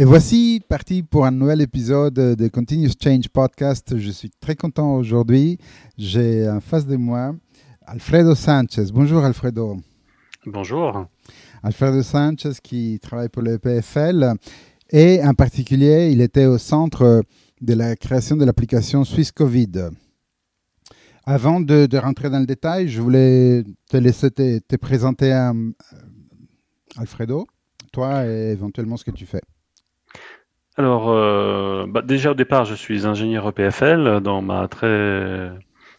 [0.00, 3.98] Et voici parti pour un nouvel épisode de Continuous Change Podcast.
[3.98, 5.58] Je suis très content aujourd'hui.
[5.98, 7.34] J'ai en face de moi
[7.84, 8.86] Alfredo Sanchez.
[8.94, 9.76] Bonjour Alfredo.
[10.46, 11.04] Bonjour.
[11.62, 14.36] Alfredo Sanchez qui travaille pour le PFL
[14.88, 17.22] et en particulier, il était au centre
[17.60, 19.90] de la création de l'application Swiss Covid.
[21.26, 25.72] Avant de, rentrer dans le détail, je voulais te laisser te, présenter, à, euh,
[26.96, 27.46] Alfredo,
[27.92, 29.42] toi et éventuellement ce que tu fais.
[30.76, 35.50] Alors, euh, bah, déjà au départ, je suis ingénieur EPFL dans ma très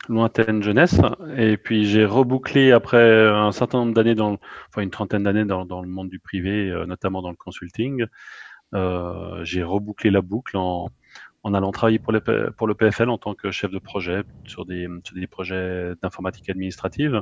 [0.10, 1.00] lointaine jeunesse,
[1.38, 4.38] et puis j'ai rebouclé après un certain nombre d'années, dans,
[4.70, 8.06] enfin une trentaine d'années dans, le monde du privé, euh, notamment dans le consulting.
[8.74, 10.90] Euh, j'ai rebouclé la boucle en,
[11.44, 12.14] en allant travailler pour,
[12.58, 16.50] pour le PFL en tant que chef de projet sur des, sur des projets d'informatique
[16.50, 17.22] administrative.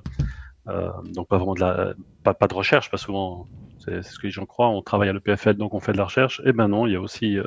[0.68, 3.48] Euh, donc pas vraiment de la, pas, pas de recherche, pas souvent
[3.80, 6.42] c'est ce que gens croient, on travaille à l'EPFL, donc on fait de la recherche.
[6.46, 7.38] Eh ben non, il y a aussi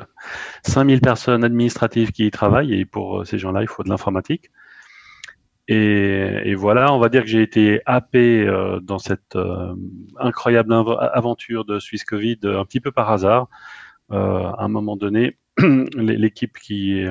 [0.63, 3.89] 5000 euh, personnes administratives qui y travaillent, et pour euh, ces gens-là, il faut de
[3.89, 4.51] l'informatique.
[5.69, 9.37] Et, voilà, on va dire que j'ai été happé euh, dans cette
[10.19, 10.73] incroyable
[11.13, 13.47] aventure de Suisse Covid un petit peu par hasard.
[14.09, 15.37] à un moment donné,
[15.95, 17.05] l'équipe qui,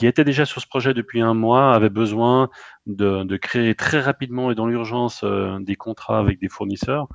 [0.00, 2.50] était déjà sur ce projet depuis un mois, avait besoin
[2.86, 7.08] de, créer très rapidement et dans l'urgence euh, des contrats avec des fournisseurs.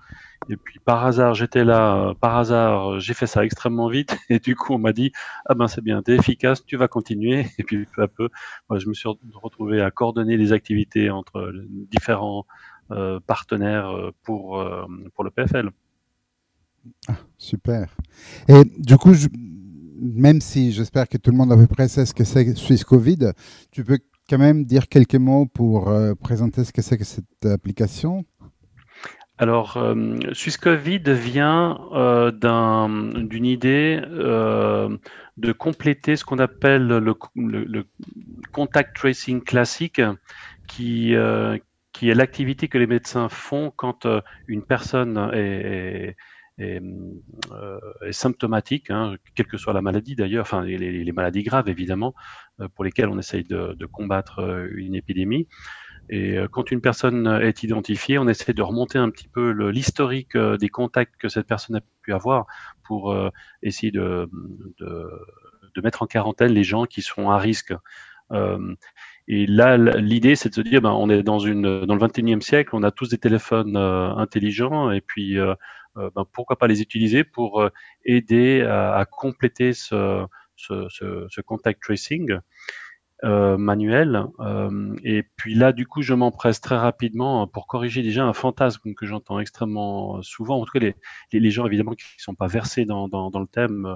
[0.50, 4.18] Et puis par hasard, j'étais là, euh, par hasard, j'ai fait ça extrêmement vite.
[4.30, 5.12] Et du coup, on m'a dit,
[5.46, 7.48] ah ben c'est bien, t'es efficace, tu vas continuer.
[7.58, 8.30] Et puis peu à peu,
[8.70, 11.54] moi, je me suis retrouvé à coordonner les activités entre
[11.92, 12.46] différents
[12.92, 13.94] euh, partenaires
[14.24, 14.64] pour,
[15.14, 15.72] pour le PFL.
[17.08, 17.96] Ah, super.
[18.48, 19.14] Et du coup,
[20.00, 22.84] même si j'espère que tout le monde à peu près sait ce que c'est Swiss
[22.84, 23.32] Covid,
[23.72, 24.00] tu peux
[24.30, 28.26] quand même dire quelques mots pour euh, présenter ce que c'est que cette application?
[29.40, 34.98] Alors, euh, SwissCovid vient euh, d'une idée euh,
[35.38, 37.84] de compléter ce qu'on appelle le,
[38.52, 40.02] contact tracing classique,
[40.68, 41.14] qui,
[41.94, 44.08] qui est l'activité que les médecins font quand
[44.47, 46.16] une personne est
[46.59, 52.16] euh, symptomatique, hein, quelle que soit la maladie d'ailleurs, enfin les, maladies graves évidemment,
[52.59, 55.47] euh, pour lesquelles on essaye de, combattre euh, une épidémie.
[56.09, 60.38] Et euh, quand une personne est identifiée, on essaie de remonter un petit peu l'historique
[60.38, 62.45] des contacts que cette personne a pu avoir
[62.84, 63.16] pour
[63.62, 64.29] essayer de,
[64.79, 65.09] de,
[65.75, 67.73] de, mettre en quarantaine les gens qui sont à risque.
[68.31, 68.75] Euh,
[69.28, 72.41] et là, l'idée, c'est de se dire, ben, on est dans une dans le 21e
[72.41, 75.38] siècle, on a tous des téléphones intelligents, et puis
[75.97, 77.69] euh, ben, pourquoi pas les utiliser pour euh,
[78.06, 80.25] aider à, compléter ce,
[80.56, 82.38] ce, contact tracing
[83.23, 84.25] euh, manuel.
[85.03, 89.05] et puis là, du coup, je m'empresse très rapidement pour corriger déjà un fantasme que
[89.05, 90.61] j'entends extrêmement souvent.
[90.61, 90.95] En tout cas, les,
[91.31, 93.95] les, gens évidemment qui ne sont pas versés dans, dans, le thème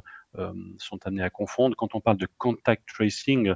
[0.77, 1.75] sont amenés à confondre.
[1.75, 3.53] Quand on parle de contact tracing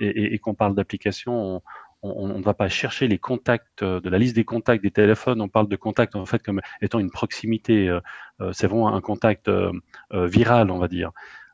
[0.00, 1.62] et, qu'on parle d'application,
[2.02, 5.40] on ne va pas chercher les contacts euh, de la liste des contacts des téléphones.
[5.40, 7.88] On parle de contacts en fait comme étant une proximité.
[7.88, 8.00] Euh,
[8.40, 9.50] euh, c'est vraiment un contact
[10.10, 11.12] viral, on va dire.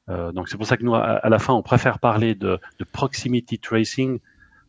[0.08, 2.58] Donc c'est pour ça que nous, à, la fin, on préfère parler de,
[2.92, 4.18] proximity tracing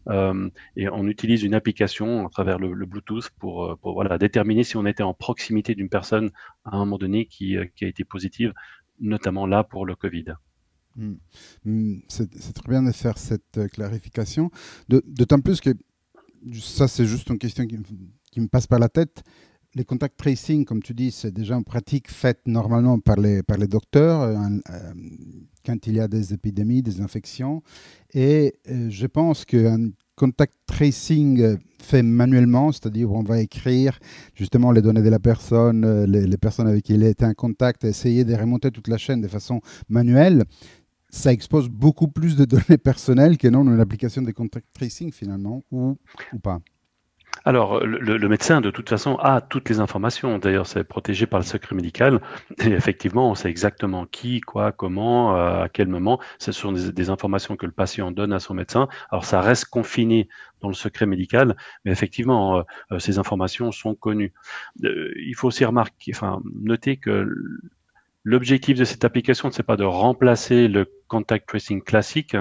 [0.09, 5.03] et on utilise une application à travers le, Bluetooth pour, voilà, déterminer si on était
[5.03, 6.31] en proximité d'une personne
[6.65, 8.53] à un moment donné qui, a été positive,
[8.99, 10.33] notamment là pour le Covid.
[10.97, 11.17] Hmm.
[11.63, 11.99] Hmm.
[12.07, 14.49] C'est très bien de faire cette euh, clarification.
[14.89, 15.69] D'autant plus que
[16.53, 19.23] ça, c'est juste une question qui, me passe par la tête.
[19.77, 23.59] Les contacts tracing, comme tu dis, c'est déjà une pratique faite normalement par les, par
[23.59, 24.35] les docteurs euh,
[24.71, 24.93] euh,
[25.63, 27.61] quand il y a des épidémies, des infections.
[28.11, 33.99] Et je pense qu'un contact tracing fait manuellement, c'est-à-dire on va écrire
[34.33, 37.35] justement les données de la personne, les, les, personnes avec qui il a été en
[37.35, 40.43] contact, essayer de remonter toute la chaîne de façon manuelle
[41.09, 45.63] ça expose beaucoup plus de données personnelles que non une application de contact tracing finalement,
[45.71, 45.97] ou,
[46.33, 46.61] ou pas
[47.45, 50.37] alors, le, médecin, de toute façon, a toutes les informations.
[50.39, 52.21] D'ailleurs, c'est protégé par le secret médical.
[52.59, 56.19] Et effectivement, on sait exactement qui, quoi, comment, euh, à quel moment.
[56.39, 58.87] Ce sont des, informations que le patient donne à son médecin.
[59.11, 60.27] Alors, ça reste confiné
[60.61, 62.61] dans le secret médical, mais effectivement, euh,
[62.91, 64.33] euh, ces informations sont connues.
[64.81, 67.27] il faut aussi remarquer, enfin, noter que
[68.23, 72.35] L'objectif de cette application, c'est pas de remplacer le contact tracing classique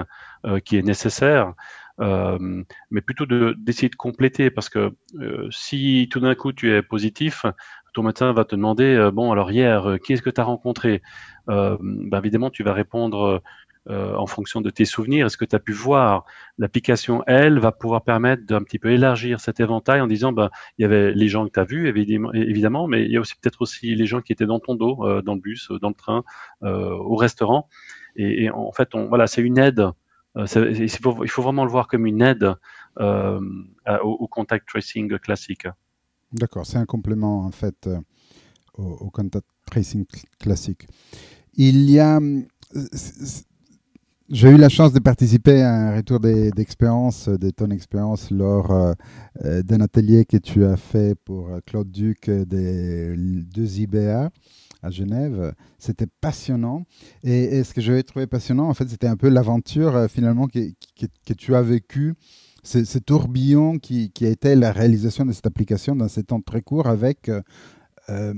[0.65, 1.55] qui est nécessaire,
[2.01, 6.83] euh, mais plutôt d'essayer de, compléter parce que euh, si tout d'un coup tu es
[6.83, 7.47] positif,
[7.95, 11.03] ton médecin va te demander bon alors hier qui est-ce que tu as rencontré
[11.47, 11.79] ben,
[12.13, 13.43] Évidemment tu vas répondre
[13.89, 16.25] en fonction de tes souvenirs, est-ce que tu as pu voir
[16.59, 20.83] L'application, elle, va pouvoir permettre d'un petit peu élargir cet éventail en disant, ben, il
[20.83, 21.89] y avait les gens que tu as vus,
[22.35, 25.23] évidemment, mais il y a aussi peut-être aussi les gens qui étaient dans ton dos,
[25.23, 26.25] dans le bus, dans le train,
[26.63, 27.69] au restaurant.
[28.17, 29.87] Et, en fait, on, voilà, c'est une aide.
[30.37, 32.55] Il faut vraiment le voir comme une aide
[32.99, 33.41] au,
[34.03, 35.67] au, contact tracing classique.
[36.33, 37.89] D'accord, c'est un complément en fait
[38.79, 40.05] au, contact tracing
[40.39, 40.87] classique.
[41.55, 42.21] Il y a.
[44.29, 49.63] J'ai eu la chance de participer à un retour d'expérience, de ton expérience lors euh,
[49.63, 54.31] d'un atelier que tu as fait pour Claude Duc des deux IBA
[54.83, 55.55] à Genève.
[55.79, 56.85] C'était passionnant.
[57.23, 60.73] Et, ce que j'avais trouvé passionnant, en fait, c'était un peu l'aventure euh, finalement que,
[61.37, 62.15] tu as vécu,
[62.63, 66.89] ce, tourbillon qui, a été la réalisation de cette application dans ces temps très courts
[66.89, 67.31] avec
[68.09, 68.35] euh,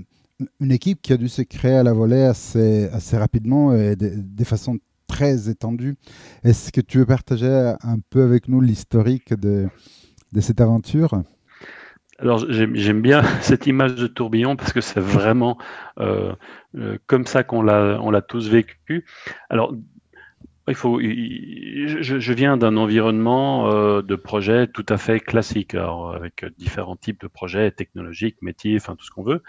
[0.61, 4.79] une équipe qui a dû se créer à la volée assez, rapidement et de, façon
[5.06, 5.96] très étendue.
[6.44, 9.70] Est-ce que tu veux partager un peu avec nous l'historique de
[10.41, 11.23] cette aventure?
[12.19, 15.56] Alors j'aime bien cette image de tourbillon parce que c'est vraiment
[16.00, 16.32] euh,
[16.76, 19.06] euh, comme ça qu'on l'a on l'a tous vécu.
[19.50, 19.75] Alors
[20.67, 26.15] il faut, je, je viens d'un environnement euh, de projet tout à fait classique, alors,
[26.15, 29.43] avec différents types de projets technologiques, métiers, enfin tout ce qu'on veut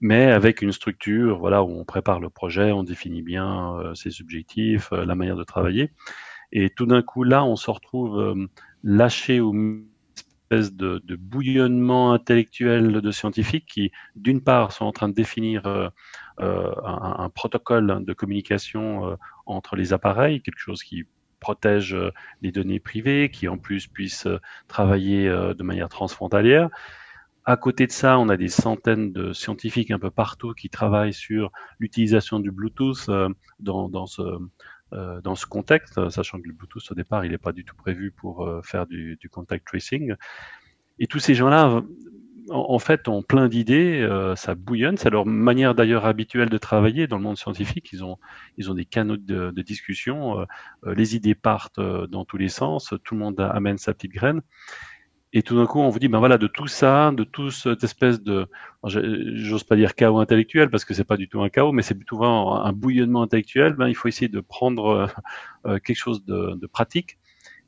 [0.00, 4.22] mais avec une structure voilà, où on prépare le projet, on définit bien euh, ses
[4.22, 5.90] objectifs, la manière de travailler.
[6.52, 8.48] Et tout d'un coup, là, on se retrouve
[8.84, 9.52] lâché au
[10.50, 15.90] espèce de, bouillonnement intellectuel de scientifiques qui, d'une part, sont en train de définir un,
[16.38, 19.16] un, protocole de communication
[19.46, 21.04] entre les appareils, quelque chose qui
[21.40, 21.96] protège
[22.42, 24.26] les données privées, qui en plus puisse
[24.68, 26.70] travailler de manière transfrontalière.
[27.48, 31.14] À côté de ça, on a des centaines de scientifiques un peu partout qui travaillent
[31.14, 34.20] sur l'utilisation du Bluetooth euh, dans, ce,
[34.92, 37.76] euh, dans ce contexte, sachant que le Bluetooth au départ, il n'est pas du tout
[37.76, 40.14] prévu pour euh, faire du, du, contact tracing.
[40.98, 41.82] Et tous ces gens-là,
[42.50, 47.18] en, fait, ont plein d'idées, ça bouillonne, c'est leur manière d'ailleurs habituelle de travailler dans
[47.18, 47.90] le monde scientifique.
[47.92, 48.16] Ils ont,
[48.56, 50.46] ils ont des canaux de, de discussion,
[50.84, 54.40] les idées partent dans tous les sens, tout le monde amène sa petite graine.
[55.34, 57.84] Et tout d'un coup, on vous dit, ben voilà, de tout ça, de toute cette
[57.84, 58.46] espèce de,
[58.84, 61.94] j'ose pas dire chaos intellectuel parce que c'est pas du tout un chaos, mais c'est
[61.94, 63.74] plutôt un bouillonnement intellectuel.
[63.74, 65.06] Ben, il faut essayer de prendre euh,
[65.66, 67.18] euh, quelque chose de, de, pratique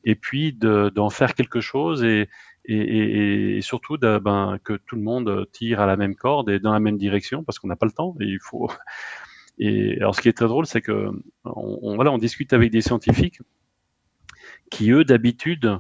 [0.05, 2.31] et puis d'en faire quelque chose et,
[2.65, 6.61] et, et surtout de, ben, que tout le monde tire à la même corde et
[6.61, 8.71] dans la même direction parce qu'on n'a pas le temps et il faut.
[9.63, 11.11] Et alors, ce qui est très drôle, c'est que
[11.45, 13.41] on, voilà, on discute avec des scientifiques
[14.71, 15.79] qui eux d'habitude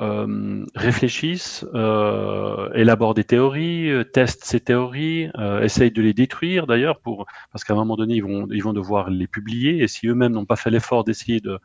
[0.00, 6.66] euh, réfléchissent, euh, élaborent des théories, euh, testent ces théories, euh, essayent de les détruire
[6.66, 9.88] d'ailleurs pour parce qu'à un moment donné ils vont ils vont devoir les publier et
[9.88, 11.60] si eux-mêmes n'ont pas fait l'effort d'essayer de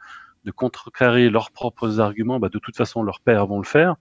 [0.46, 3.96] de contrecarrer leurs propres arguments, bah, de toute façon leurs pairs vont le faire.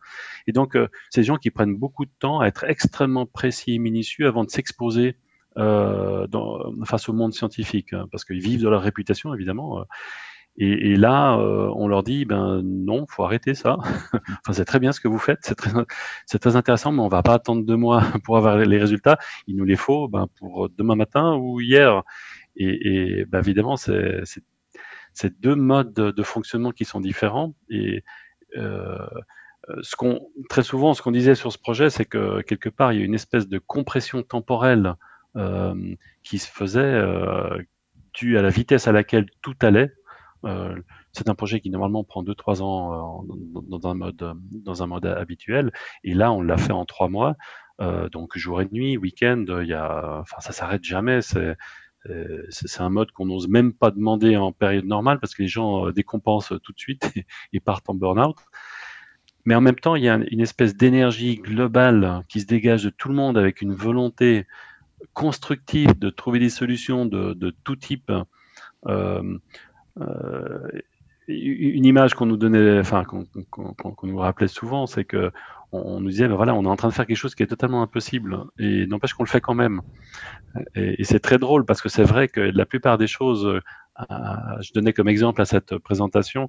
[0.47, 0.79] Et donc
[1.11, 4.51] ces gens qui prennent beaucoup de temps à être extrêmement précis et minutieux avant de
[4.51, 5.17] s'exposer
[5.57, 9.85] dans, face au monde scientifique, hein, parce qu'ils vivent de leur réputation évidemment.
[10.59, 13.77] Et, et là, euh, on leur dit, ben non, faut arrêter ça.
[14.15, 15.71] enfin, c'est très bien ce que vous faites, c'est très,
[16.41, 19.19] très intéressant, mais on va pas attendre deux mois pour avoir les résultats.
[19.47, 22.03] Il nous les faut ben, pour demain matin ou hier.
[22.57, 24.21] Et, et ben, évidemment, c'est,
[25.15, 27.55] c'est, deux modes de, de, fonctionnement qui sont différents.
[27.71, 28.03] Et
[28.57, 32.93] euh, ce qu'on, très souvent, ce qu'on disait sur ce projet, c'est que quelque part,
[32.93, 34.95] il y a une espèce de compression temporelle
[35.37, 35.75] euh,
[36.23, 37.59] qui se faisait euh,
[38.15, 39.93] due à la vitesse à laquelle tout allait.
[40.45, 40.77] Euh,
[41.13, 45.07] c'est un projet qui normalement prend 2-3 ans euh, dans, un mode dans un mode
[45.07, 45.73] habituel,
[46.05, 47.37] et là on l'a fait en 3 mois,
[47.81, 51.23] euh, donc jour et nuit, week-end, il y a, enfin ça s'arrête jamais.
[51.23, 51.57] C'est
[52.49, 55.91] c'est un mode qu'on n'ose même pas demander en période normale parce que les gens
[55.91, 57.13] décompensent tout de suite
[57.53, 58.37] et, partent en burn-out.
[59.45, 62.91] Mais en même temps, il y a une espèce d'énergie globale qui se dégage de
[62.91, 64.47] tout le monde avec une volonté
[65.13, 68.11] constructive de trouver des solutions de, de tout type.
[68.11, 68.25] Euh,
[68.87, 69.39] euh,
[71.29, 75.31] une image qu'on nous donnait, enfin qu'on nous rappelait souvent, c'est que
[75.71, 77.47] on, nous disait, ben voilà, on est en train de faire quelque chose qui est
[77.47, 79.83] totalement impossible, et n'empêche qu'on le fait quand même.
[80.75, 83.61] Et, et c'est très drôle parce que c'est vrai que la plupart des choses, euh,
[84.61, 86.49] je donnais comme exemple à cette présentation,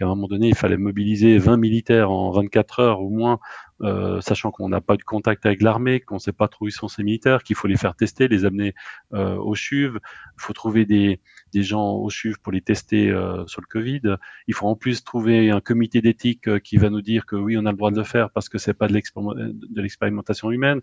[0.00, 3.38] qu'à un moment donné, il fallait mobiliser 20 militaires en 24 heures ou moins,
[3.82, 6.70] euh, sachant qu'on n'a pas de contact avec l'armée, qu'on ne sait pas trop où
[6.70, 8.74] sont ces militaires, qu'il faut les faire tester, les amener
[9.12, 10.00] euh, au CHUV, il
[10.38, 11.20] faut trouver des,
[11.52, 14.16] des gens au CHUV pour les tester euh, sur le Covid.
[14.46, 17.58] Il faut en plus trouver un comité d'éthique euh, qui va nous dire que oui,
[17.58, 20.80] on a le droit de le faire parce que c'est pas de l'expérimentation humaine.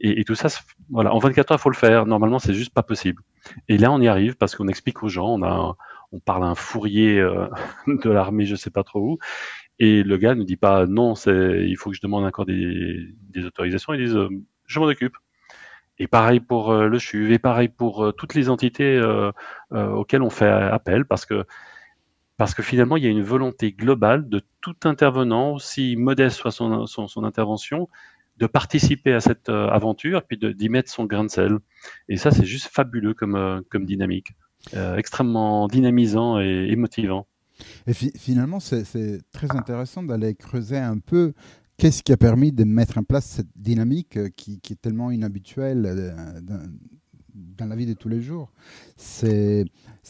[0.00, 0.48] Et, et, tout ça,
[0.90, 2.06] voilà, en 24 heures, il faut le faire.
[2.06, 3.22] Normalement, c'est juste pas possible.
[3.68, 5.76] Et là, on y arrive parce qu'on explique aux gens, on a
[6.12, 7.16] on parle à un fourrier
[7.86, 9.18] de l'armée, je sais pas trop où,
[9.78, 13.14] et le gars ne dit pas non, c'est, il faut que je demande encore des,
[13.44, 13.94] autorisations.
[13.94, 14.18] Ils disent,
[14.66, 15.16] je m'en occupe.
[16.00, 19.00] Et pareil pour le CHUV, et pareil pour toutes les entités
[19.70, 21.44] auxquelles on fait appel, parce que
[22.38, 26.52] parce que finalement, il y a une volonté globale de tout intervenant, aussi modeste soit
[26.52, 27.88] son, son, intervention,
[28.36, 31.58] de participer à cette euh, aventure, puis d'y mettre son grain de sel.
[32.08, 37.26] Et ça, c'est juste fabuleux comme, euh, comme dynamique, euh, extrêmement dynamisant et, émotivant.
[37.86, 41.32] Et finalement, c'est très intéressant d'aller creuser un peu
[41.76, 46.14] qu'est-ce qui a permis de mettre en place cette dynamique qui, qui est tellement inhabituelle
[47.34, 48.52] dans la vie de tous les jours.
[48.96, 49.64] C'est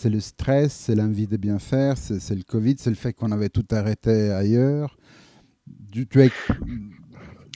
[0.04, 3.48] le stress, c'est l'envie de bien faire, c'est le Covid, c'est le fait qu'on avait
[3.48, 4.96] tout arrêté ailleurs.
[5.90, 6.06] Tu,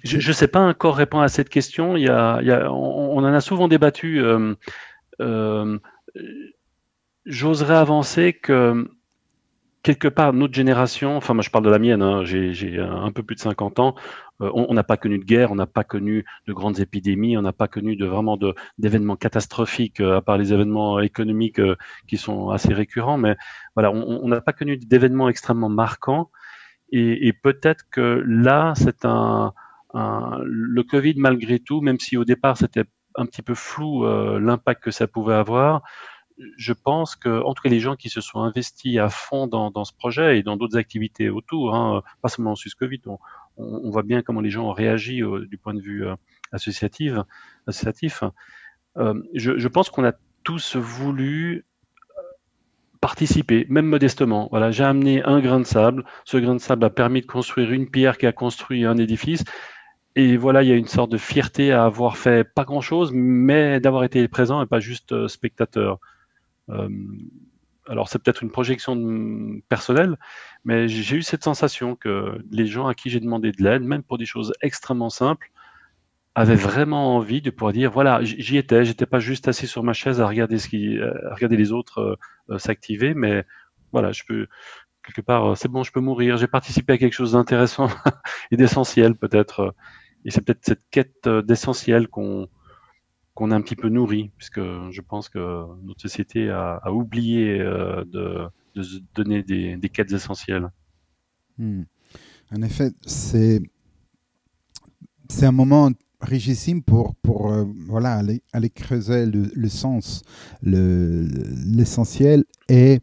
[0.05, 1.97] je ne sais pas encore répondre à cette question.
[1.97, 4.21] Il y a, il y a, on, en a souvent débattu.
[4.21, 4.55] Euh,
[5.21, 5.79] euh,
[7.25, 8.89] J'oserais avancer que
[9.83, 13.23] quelque part, notre génération, enfin moi je parle de la mienne, hein, j'ai un peu
[13.23, 13.95] plus de 50 ans,
[14.41, 17.43] euh, on n'a pas connu de guerre, on n'a pas connu de grandes épidémies, on
[17.43, 18.39] n'a pas connu de vraiment
[18.79, 21.77] d'événements catastrophiques, euh, à part les événements économiques euh,
[22.09, 23.37] qui sont assez récurrents, mais
[23.75, 26.31] voilà, on n'a pas connu d'événements extrêmement marquants.
[26.91, 29.55] Et, et peut-être que là, c'est un,
[29.95, 34.07] un, le Covid malgré tout, même si au départ c'était un petit peu flou
[34.39, 35.83] l'impact que ça pouvait avoir,
[36.57, 39.85] je pense que, en tout cas, les gens qui se sont investis à fond dans,
[39.85, 43.01] ce projet et dans d'autres activités autour, hein, pas seulement en Suisse Covid,
[43.57, 46.15] on, voit bien comment les gens ont réagi du point de vue euh,
[46.53, 47.15] associatif.
[47.67, 48.25] associatif.
[48.97, 51.65] Euh, je, je, pense qu'on a tous voulu
[53.01, 54.49] participer, même modestement.
[54.51, 56.05] Voilà, j'ai amené un grain de sable.
[56.25, 59.45] Ce grain de sable a permis de construire une pierre qui a construit un édifice.
[60.15, 63.81] Et voilà, il y a une sorte de fierté à avoir fait pas grand-chose, mais
[63.81, 65.99] d'avoir été présent et pas juste euh, spectateur.
[66.73, 66.89] Euh,
[67.87, 70.17] alors c'est peut-être une projection personnelle,
[70.65, 74.03] mais j'ai eu cette sensation que les gens à qui j'ai demandé de l'aide, même
[74.03, 75.51] pour des choses extrêmement simples,
[76.35, 79.93] avaient vraiment envie de pouvoir dire voilà j'y étais, j'étais pas juste assis sur ma
[79.93, 80.57] chaise à regarder
[81.57, 82.19] les autres
[82.51, 83.45] euh, s'activer, mais
[83.93, 84.47] voilà je peux
[85.05, 87.89] quelque part c'est bon je peux mourir, j'ai participé à quelque chose d'intéressant
[88.53, 89.75] et d'essentiel peut-être,
[90.25, 92.49] et c'est peut-être cette quête d'essentiel qu'on
[93.35, 95.39] qu'on a un petit peu nourri, puisque je pense que
[95.83, 100.71] notre société a, oublié euh, de, se donner des, quêtes essentielles.
[101.59, 101.83] Hmm.
[102.55, 103.63] En effet, c'est
[105.29, 110.23] c'est un moment richissime pour, pour euh, voilà, aller, aller, creuser le, sens,
[110.63, 113.01] l'essentiel et,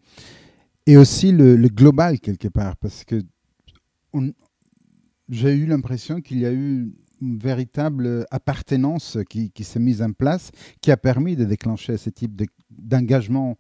[0.86, 3.22] et aussi le, le, global quelque part, parce que
[5.30, 10.92] j'ai eu l'impression qu'il y a eu véritable appartenance qui, s'est mise en place, qui
[10.92, 13.58] a permis de déclencher ce type d'engagement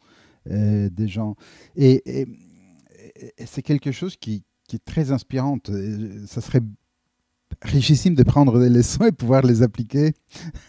[0.49, 1.35] euh, des gens.
[1.75, 2.27] Et,
[3.45, 5.57] c'est quelque chose qui, est très inspirant.
[6.27, 6.61] Ça serait
[7.61, 10.13] richissime de prendre des leçons et pouvoir les appliquer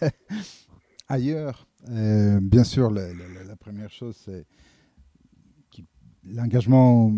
[1.08, 1.66] ailleurs.
[1.88, 4.46] Euh, bien sûr, la, la première chose, c'est
[6.24, 7.12] l'engagement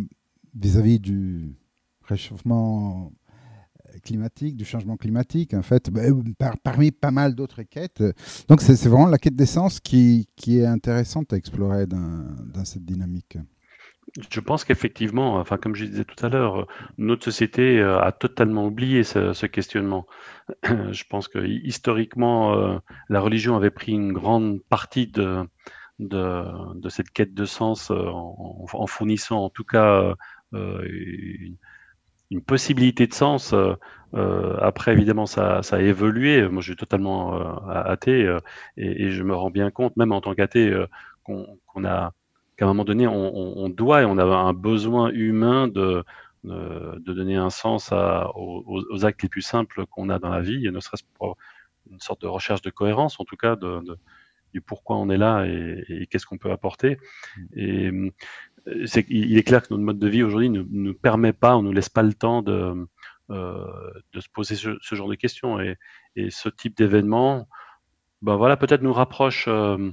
[0.55, 1.55] vis-à-vis du
[2.02, 3.12] réchauffement
[4.03, 6.03] climatique, du changement climatique, en fait, bah,
[6.63, 8.03] parmi pas mal d'autres quêtes.
[8.49, 12.85] Donc c'est vraiment la quête d'essence qui, qui, est intéressante à explorer dans, dans cette
[12.85, 13.39] dynamique.
[14.31, 16.67] Je pense qu'effectivement, enfin comme je disais tout à l'heure,
[16.99, 20.07] notre société euh, a totalement oublié ce, questionnement.
[20.65, 22.79] Je pense que historiquement, euh,
[23.09, 25.49] la religion avait pris une grande partie de,
[25.99, 30.15] de, de cette quête de sens euh, en, en, fournissant en tout cas
[30.53, 31.57] une,
[32.33, 33.53] une possibilité de sens.
[33.53, 33.75] Euh,
[34.15, 36.49] euh, après, évidemment, ça, ça, a évolué.
[36.49, 38.23] Moi, je suis totalement euh, athée
[38.77, 40.75] et, et, je me rends bien compte, même en tant qu'athée,
[41.25, 42.12] qu'on a
[42.57, 46.05] qu'à un moment donné, on, on, doit et on a un besoin humain de,
[46.45, 50.31] de, de donner un sens à, aux, aux, actes les plus simples qu'on a dans
[50.31, 51.37] la vie, ne serait-ce pour
[51.91, 53.99] une sorte de recherche de cohérence, en tout cas, de, de
[54.53, 56.99] du pourquoi on est là et, et qu'est-ce qu'on peut apporter.
[57.57, 57.91] Et
[58.87, 61.62] c'est, il est clair que notre mode de vie aujourd'hui ne nous permet pas, on
[61.62, 62.87] ne nous laisse pas le temps de,
[63.31, 63.66] euh,
[64.12, 65.61] de se poser ce, genre de questions.
[65.61, 65.76] Et,
[66.16, 67.49] et ce type d'événement,
[68.21, 69.90] ben voilà, peut-être nous rapproche euh,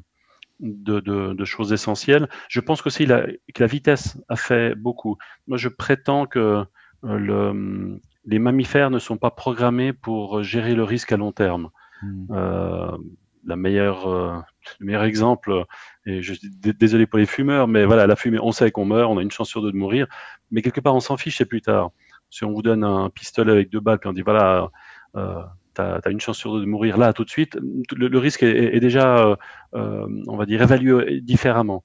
[0.60, 2.30] de, de, de, choses essentielles.
[2.50, 5.18] Je pense aussi la, que la vitesse a fait beaucoup.
[5.48, 6.66] Moi, je prétends que
[7.06, 11.70] euh, le, les mammifères ne sont pas programmés pour gérer le risque à long terme.
[12.04, 12.28] Mmh.
[12.32, 12.98] Euh,
[13.46, 14.38] la meilleure, euh,
[14.80, 15.66] le meilleur exemple,
[16.06, 19.12] et je suis désolé pour les fumeurs, mais voilà, la fumée, on sait qu'on meurt,
[19.12, 20.08] on a une chance sur deux de mourir,
[20.52, 21.92] mais quelque part, on s'en fiche, c'est plus tard.
[22.30, 24.70] Si on vous donne un pistolet avec deux balles, puis on dit, voilà,
[25.16, 25.42] euh,
[25.76, 27.58] tu as, une chance sur deux de mourir là tout de suite,
[27.96, 29.38] le, risque est, déjà,
[29.74, 31.84] euh, on va dire, évalué différemment.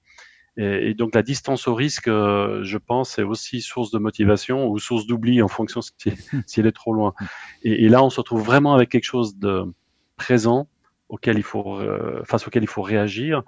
[0.57, 5.07] Et, donc la distance au risque, je pense, est aussi source de motivation ou source
[5.07, 5.93] d'oubli en fonction si,
[6.47, 7.15] si, elle est trop loin.
[7.63, 9.65] Et, et, là, on se retrouve vraiment avec quelque chose de
[10.17, 10.69] présent
[11.11, 11.81] il faut,
[12.25, 13.43] face auquel il faut réagir.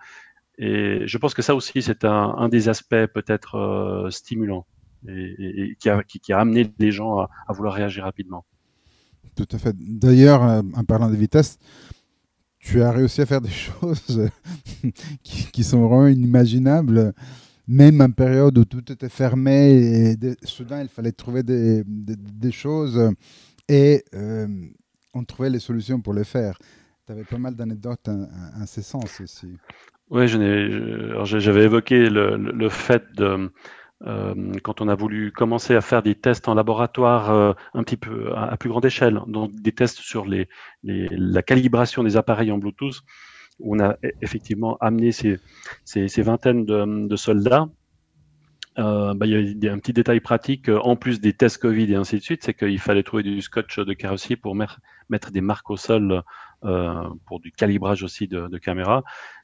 [0.58, 4.66] Et je pense que ça aussi, c'est un, des aspects peut-être stimulants
[5.08, 8.44] et, et qui, a, amené les gens à, vouloir réagir rapidement.
[9.34, 9.76] Tout à fait.
[9.76, 11.58] D'ailleurs, en parlant de vitesse,
[12.66, 13.48] tu as réussi à faire des
[13.80, 14.28] choses
[15.22, 17.14] qui, sont vraiment inimaginables,
[17.68, 23.12] même en période où tout était fermé et soudain il fallait trouver des, des, choses
[23.68, 24.48] et euh,
[25.14, 26.58] on trouvait les solutions pour les faire.
[27.06, 29.56] Tu avais pas mal d'anecdotes en, ce sens aussi.
[30.10, 33.52] Oui, j'avais évoqué le, fait de
[34.04, 37.96] euh, quand on a voulu commencer à faire des tests en laboratoire euh, un petit
[37.96, 40.48] peu à, plus grande échelle, donc des tests sur les,
[40.82, 43.02] la calibration des appareils en Bluetooth,
[43.60, 45.38] où on a e, effectivement amené ces,
[46.18, 47.68] vingtaines de soldats.
[48.78, 51.90] Euh, bah, il y a un petit détail pratique, euh, en plus des tests Covid
[51.92, 54.80] et ainsi de suite, c'est qu'il fallait trouver du scotch de carrossier pour mettre,
[55.32, 56.22] des marques au sol
[56.64, 59.02] euh, pour du calibrage aussi de, de caméras.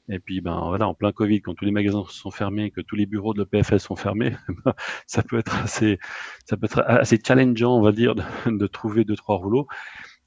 [0.09, 2.97] Et puis, ben voilà, en plein Covid, quand tous les magasins sont fermés, que tous
[2.97, 4.75] les bureaux de l'EPFL sont fermés, ben,
[5.07, 5.99] ça peut être assez,
[6.45, 9.67] ça peut être assez challengeant, on va dire, de, de trouver deux trois rouleaux.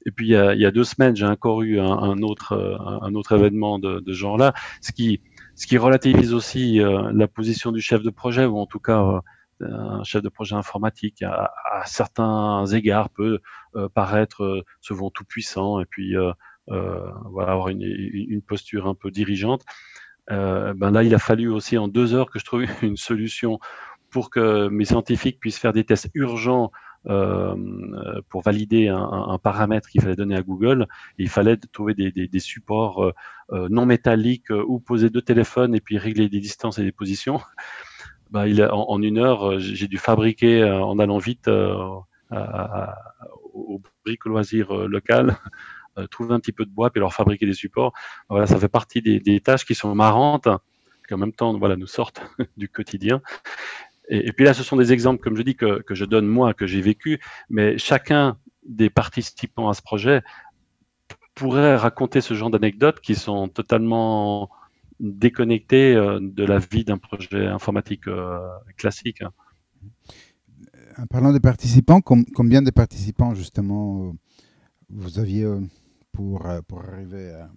[0.06, 2.22] Et puis il y a, il y a deux semaines, j'ai encore eu un, un,
[2.22, 5.20] autre, un autre événement de, de ce genre-là, ce qui,
[5.56, 9.02] ce qui relativise aussi euh, la position du chef de projet, ou en tout cas
[9.02, 9.20] euh,
[9.66, 13.40] un chef de projet informatique à, à certains égards peut
[13.74, 16.32] euh, paraître souvent tout puissant et puis euh,
[17.30, 19.62] voilà, avoir une, une, posture un peu dirigeante.
[20.30, 23.58] Euh, ben là, il a fallu aussi en deux heures que je trouve une solution
[24.10, 26.68] pour que mes scientifiques puissent faire des tests urgents euh,
[27.06, 30.86] pour valider un, paramètre qu'il fallait donner à Google.
[31.18, 33.12] il fallait trouver des, supports
[33.52, 37.40] euh, non métalliques ou poser deux téléphones et puis régler des distances et des positions.
[38.34, 42.96] A, en, une heure, j'ai dû fabriquer en allant vite à, à,
[43.54, 45.36] au briques loisir local
[45.98, 47.92] euh, trouver un petit peu de bois puis leur fabriquer des supports.
[48.28, 50.48] Voilà, ça fait partie des, des tâches qui sont marrantes,
[51.08, 52.22] qui en même temps voilà, nous sortent
[52.56, 53.22] du quotidien.
[54.08, 56.54] Et, puis là, ce sont des exemples, comme je dis, que, que je donne moi,
[56.54, 60.22] que j'ai vécu, mais chacun des participants à ce projet
[61.34, 64.48] pourrait raconter ce genre d'anecdotes qui sont totalement
[65.00, 68.38] déconnectées euh, de la vie d'un projet informatique euh,
[68.76, 69.22] classique.
[70.96, 74.14] En parlant des participants, combien de participants justement
[74.88, 75.46] vous aviez
[76.12, 77.50] pour, euh, pour arriver à,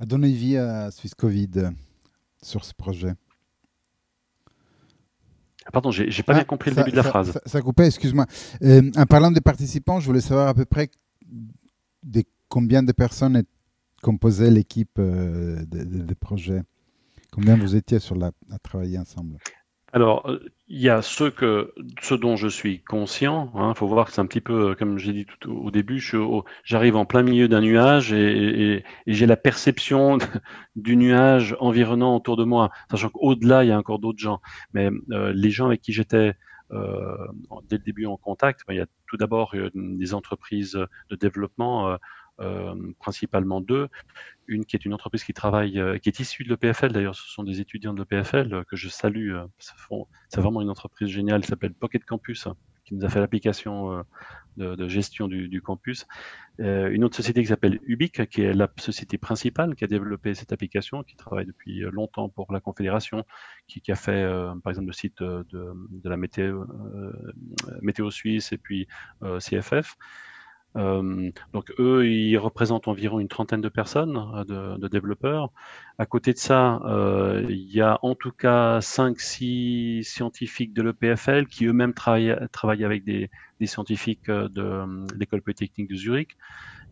[0.00, 1.70] à, donner vie à Swiss Covid
[2.42, 3.14] sur ce projet?
[5.72, 7.32] Pardon, j'ai pas ah, bien compris le début de la phrase.
[7.32, 8.26] Ça, ça coupait, excuse-moi.
[8.62, 10.88] Euh, en parlant des participants, je voulais savoir à peu près
[12.02, 13.42] de combien de personnes
[14.02, 16.62] composaient l'équipe euh, de, projets.
[17.32, 19.36] Combien vous étiez sur la, à travailler ensemble?
[19.92, 21.72] Alors, euh, il y a ceux que,
[22.02, 23.50] ce dont je suis conscient.
[23.54, 26.02] Il hein, faut voir que c'est un petit peu, comme j'ai dit tout au début,
[26.62, 30.18] j'arrive en plein milieu d'un nuage et, et, et j'ai la perception
[30.76, 34.40] du nuage environnant autour de moi, sachant qu'au-delà, il y a encore d'autres gens.
[34.74, 36.34] Mais euh, les gens avec qui j'étais
[36.72, 37.26] euh,
[37.68, 41.16] dès le début en contact, ben, il y a tout d'abord euh, des entreprises de
[41.16, 41.96] développement euh,
[42.98, 43.88] principalement deux.
[44.48, 47.28] Une qui est une entreprise qui travaille, euh, qui est issue de l'EPFL, d'ailleurs ce
[47.28, 49.36] sont des étudiants de l'EPFL euh, que je salue.
[49.58, 52.48] C'est vraiment une entreprise géniale qui s'appelle Pocket Campus,
[52.86, 54.02] qui nous a fait l'application
[54.56, 56.06] de, gestion du, campus.
[56.58, 60.52] une autre société qui s'appelle Ubic, qui est la société principale qui a développé cette
[60.52, 63.26] application, qui travaille depuis longtemps pour la Confédération,
[63.66, 64.26] qui, a fait
[64.62, 65.74] par exemple le site de,
[66.04, 68.88] la météo suisse et puis
[69.38, 69.98] CFF.
[70.76, 74.16] Euh, donc eux, ils représentent environ une trentaine de personnes,
[74.50, 75.50] euh, de, développeurs.
[75.98, 81.46] À côté de ça, euh, il y a en tout cas 5-6 scientifiques de l'EPFL
[81.46, 83.30] qui eux-mêmes travaillent, avec des,
[83.64, 86.36] scientifiques de, l'école polytechnique de Zurich.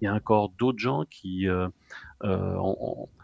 [0.00, 1.68] Il y a encore d'autres gens qui, euh,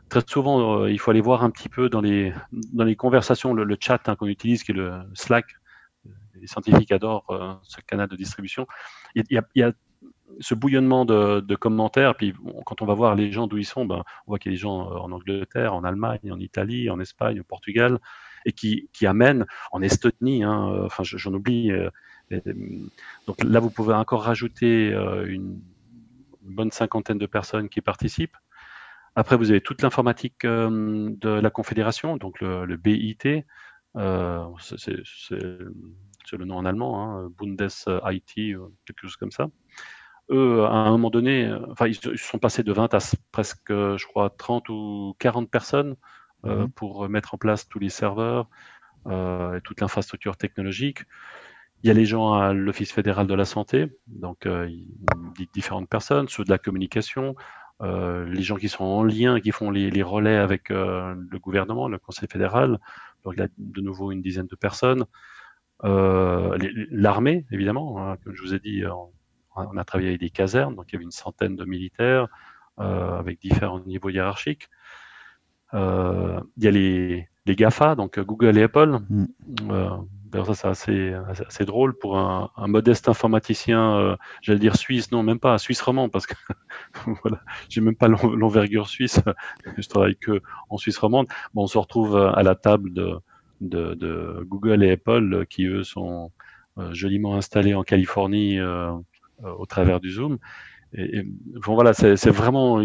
[0.09, 2.33] très souvent, il faut aller voir un petit peu dans les,
[2.73, 5.47] dans les conversations, le, chat hein, qu'on utilise, qui est le Slack.
[6.35, 8.67] Les scientifiques adorent ce canal de distribution.
[9.15, 9.73] Il y a
[10.41, 12.35] ce bouillonnement de, commentaires, puis
[12.67, 14.57] quand on va voir les gens d'où ils sont, ben, on voit qu'il y a
[14.57, 17.99] des gens euh, en Angleterre, en Allemagne, en Italie, en Espagne, au Portugal,
[18.45, 21.71] et qui, amènent en Estonie, hein, euh, enfin j'en oublie.
[21.71, 21.91] Euh,
[23.27, 24.89] donc là, vous pouvez encore rajouter
[25.27, 25.61] une,
[26.41, 28.37] bonne cinquantaine de personnes qui participent.
[29.15, 33.45] Après, vous avez toute l'informatique de la Confédération, donc le, BIT,
[33.95, 34.97] c'est
[36.39, 39.51] le nom en allemand, hein, Bundes IT, quelque chose comme ça
[40.31, 42.99] eux, à un moment donné, euh, enfin, ils, sont passés de 20 à
[43.33, 45.97] presque, je crois, 30 ou 40 personnes
[46.45, 48.49] euh, mmh pour mettre en place tous les serveurs,
[49.09, 51.05] et toute l'infrastructure technologique.
[51.83, 54.49] Il y a les gens à l'Office fédéral de la santé, donc
[55.53, 57.35] différentes personnes, ceux de la communication,
[57.81, 62.29] les gens qui sont en lien, qui font les, relais avec le gouvernement, le Conseil
[62.29, 62.79] fédéral.
[63.25, 65.05] Donc il y a de nouveau une dizaine de personnes.
[65.83, 68.85] L'armée, évidemment, hein, comme je vous ai dit,
[69.57, 72.29] on a travaillé avec des casernes, donc il y avait une centaine de militaires
[72.81, 74.69] euh, avec différents niveaux hiérarchiques.
[75.75, 78.99] Euh, il y a les, les, GAFA, donc Google et Apple.
[79.09, 79.27] Mm.
[79.71, 79.91] Euh,
[80.27, 85.13] D'ailleurs, ça, c'est assez, assez, drôle pour un, un modeste informaticien, euh, j'allais dire suisse,
[85.13, 86.35] non, même pas, suisse romand, parce que
[87.23, 89.21] voilà, j'ai même pas l'envergure suisse,
[89.77, 91.27] je travaille que en Suisse romande.
[91.53, 93.19] Bon, on se retrouve à la table de,
[93.61, 96.31] de, de Google et Apple, qui eux sont
[96.79, 98.93] euh, joliment installés en Californie euh,
[99.43, 100.39] au travers du Zoom.
[100.95, 102.81] Et, bon, voilà, c'est vraiment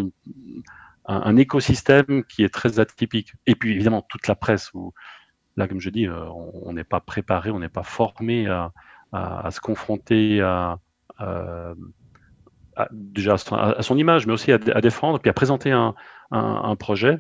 [1.06, 3.34] un, écosystème qui est très atypique.
[3.46, 4.94] Et puis évidemment toute la presse où
[5.56, 6.26] là, comme je dis, euh,
[6.64, 8.72] on n'est pas préparé, on n'est pas formé à,
[9.12, 10.78] à, se confronter à,
[12.92, 15.96] déjà à son image, mais aussi à, défendre, puis à présenter un,
[16.32, 17.20] un projet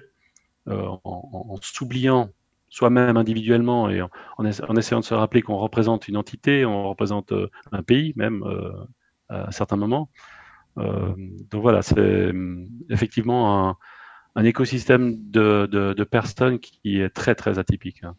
[0.69, 2.29] euh, en, s'oubliant
[2.67, 7.49] soi-même individuellement et en, essayant de se rappeler qu'on représente une entité, on représente euh,
[7.71, 8.73] un pays même euh,
[9.29, 10.09] à certains moments.
[10.77, 11.13] Euh,
[11.49, 13.77] donc voilà, c'est euh, effectivement un,
[14.35, 18.03] un écosystème de, de, personnes qui est très très atypique.
[18.03, 18.15] Hein.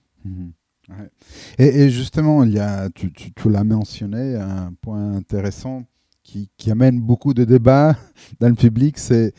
[0.88, 1.10] Ouais.
[1.58, 5.84] Et, justement, il y a, tu, tu, l'as mentionné, un point intéressant
[6.22, 7.96] qui, qui, amène beaucoup de débats
[8.40, 9.34] dans le public, c'est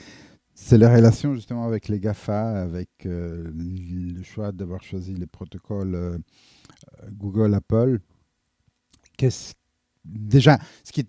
[0.53, 6.19] c'est les relations justement avec les GAFA, avec euh, le choix d'avoir choisi les protocoles
[7.11, 7.99] Google, Apple.
[9.17, 9.53] Qu'est-ce
[10.03, 11.07] déjà, ce qui est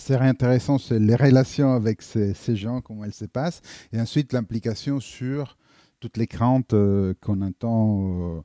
[0.00, 3.60] c'est intéressant, c'est les relations avec ces, gens, comment elles se passent,
[3.92, 5.56] et ensuite l'implication sur
[6.00, 8.42] toutes les craintes euh, qu'on entend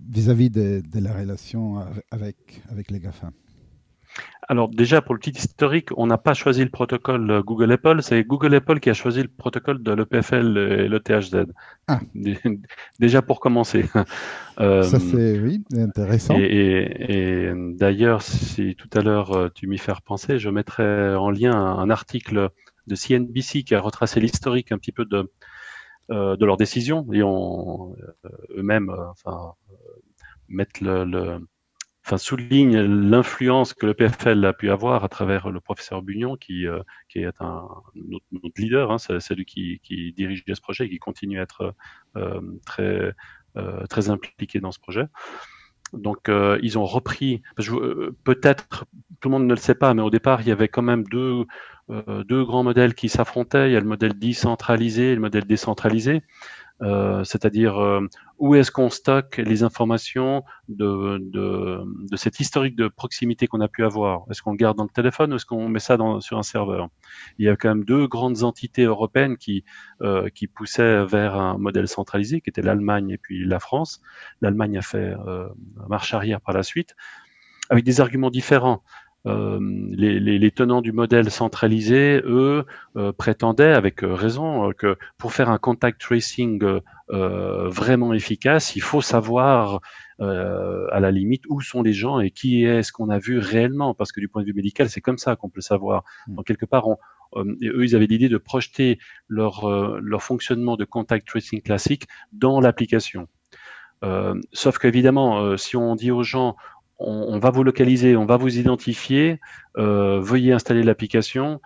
[0.00, 1.76] vis-à-vis -vis de, de, la relation
[2.10, 3.30] avec, avec les GAFA.
[4.48, 8.00] Alors déjà pour le petit historique, on n'a pas choisi le protocole euh, Google Apple,
[8.02, 11.46] c'est Google Apple qui a choisi le protocole de l'EPFL et l'ETHZ.
[11.88, 12.00] Ah.
[13.00, 13.86] Déjà pour commencer.
[14.58, 16.34] Euh, Ça c'est oui intéressant.
[16.38, 21.14] Et, et, et d'ailleurs, si tout à l'heure euh, tu m'y fais penser, je mettrai
[21.14, 22.48] en lien un, article
[22.86, 25.30] de CNBC qui a retracé l'historique un petit peu de
[26.10, 29.52] euh, de leurs décisions et eux-mêmes enfin
[30.48, 31.38] mettent le, le
[32.06, 36.66] enfin, souligne l'influence que le PFL a pu avoir à travers le professeur Bugnon, qui,
[36.66, 40.86] euh, qui est un notre, notre leader, hein, c'est celui qui, qui dirige ce projet
[40.86, 41.74] et qui continue à être
[42.16, 43.12] euh, très,
[43.56, 45.06] euh, très impliqué dans ce projet.
[45.92, 48.86] Donc, euh, ils ont repris, euh, peut-être
[49.20, 51.04] tout le monde ne le sait pas, mais au départ, il y avait quand même
[51.04, 51.44] deux,
[51.90, 53.70] euh, deux grands modèles qui s'affrontaient.
[53.70, 56.22] Il y a le modèle décentralisé et le modèle décentralisé.
[56.82, 58.06] Euh, c'est-à-dire euh,
[58.38, 63.82] où est-ce qu'on stocke les informations de, de, de, historique de proximité qu'on a pu
[63.84, 64.24] avoir?
[64.30, 66.42] Est-ce qu'on le garde dans le téléphone ou est-ce qu'on met ça dans, sur un
[66.42, 66.88] serveur?
[67.38, 69.64] Il y a quand même deux grandes entités européennes qui,
[70.02, 74.02] euh, qui poussaient vers un modèle centralisé, qui était l'Allemagne et puis la France.
[74.42, 75.48] L'Allemagne a fait euh,
[75.88, 76.94] marche arrière par la suite,
[77.70, 78.82] avec des arguments différents.
[79.26, 79.58] Euh,
[79.90, 82.64] les, les, les, tenants du modèle centralisé, eux,
[82.96, 86.62] euh, prétendaient avec euh, raison que pour faire un contact tracing
[87.08, 89.80] vraiment efficace, il faut savoir
[90.18, 94.12] à la limite où sont les gens et qui est-ce qu'on a vu réellement, parce
[94.12, 96.04] que du point de vue médical, c'est comme ça qu'on peut le savoir.
[96.26, 96.36] Hmm.
[96.36, 96.96] Donc quelque part, on,
[97.36, 99.68] eux, ils avaient l'idée de projeter leur,
[100.00, 103.28] leur fonctionnement de contact tracing classique dans l'application.
[104.52, 106.56] Sauf qu'évidemment, si on dit aux gens,
[106.98, 109.40] on, on, va vous localiser, on va vous identifier,
[109.76, 111.60] euh, veuillez installer l'application.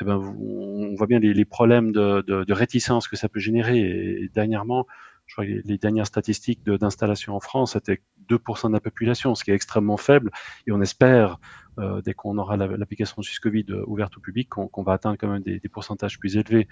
[0.00, 3.40] Eh ben, on voit bien les, les problèmes de, de, de, réticence que ça peut
[3.40, 3.78] générer.
[3.78, 4.86] Et, dernièrement,
[5.26, 9.44] je crois que les, dernières statistiques d'installation en France c'était 2% de la population, ce
[9.44, 10.30] qui est extrêmement faible.
[10.66, 11.38] Et on espère,
[11.78, 15.16] euh, dès qu'on aura l'application la, Covid euh, ouverte au public, qu'on qu va atteindre
[15.18, 16.68] quand même des, des, pourcentages plus élevés.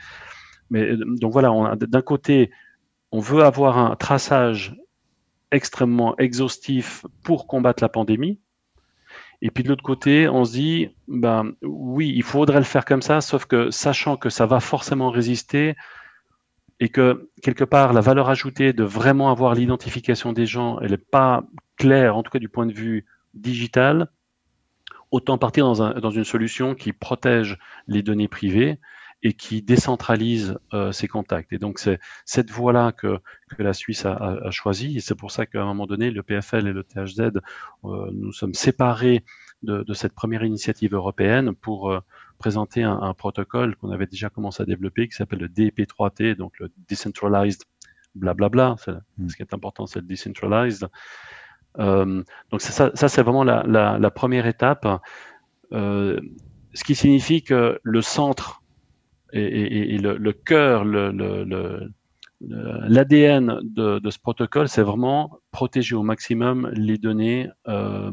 [0.70, 2.50] Mais euh, donc voilà, d'un côté,
[3.10, 4.76] on veut avoir un traçage
[5.54, 8.40] extrêmement exhaustif pour combattre la pandémie.
[9.42, 13.02] Et puis de l'autre côté, on se dit, ben oui, il faudrait le faire comme
[13.02, 15.74] ça, sauf que sachant que ça va forcément résister
[16.80, 20.96] et que quelque part la valeur ajoutée de vraiment avoir l'identification des gens, elle n'est
[20.96, 21.44] pas
[21.76, 24.08] claire, en tout cas du point de vue digital,
[25.10, 28.78] autant partir dans, un, dans une solution qui protège les données privées
[29.24, 31.52] et qui décentralise euh, ses contacts.
[31.52, 33.18] Et donc c'est cette voie-là que,
[33.56, 36.10] que la Suisse a, a, a choisi, et c'est pour ça qu'à un moment donné,
[36.10, 37.20] le PFL et le THZ,
[37.84, 39.24] euh, nous sommes séparés
[39.62, 42.00] de, de, cette première initiative européenne pour euh,
[42.38, 46.58] présenter un, un protocole qu'on avait déjà commencé à développer, qui s'appelle le DP3T, donc
[46.60, 47.62] le Decentralized
[48.14, 48.76] blablabla.
[49.18, 49.28] Hmm.
[49.28, 50.88] Ce qui est important, c'est le decentralized.
[51.78, 54.86] Euh, donc ça, ça c'est vraiment la, la, première étape.
[55.72, 56.20] Euh,
[56.72, 58.62] ce qui signifie que le centre
[59.34, 60.84] et, et, le, le, cœur,
[62.40, 68.12] l'ADN de, de, ce protocole, c'est vraiment protéger au maximum les données euh,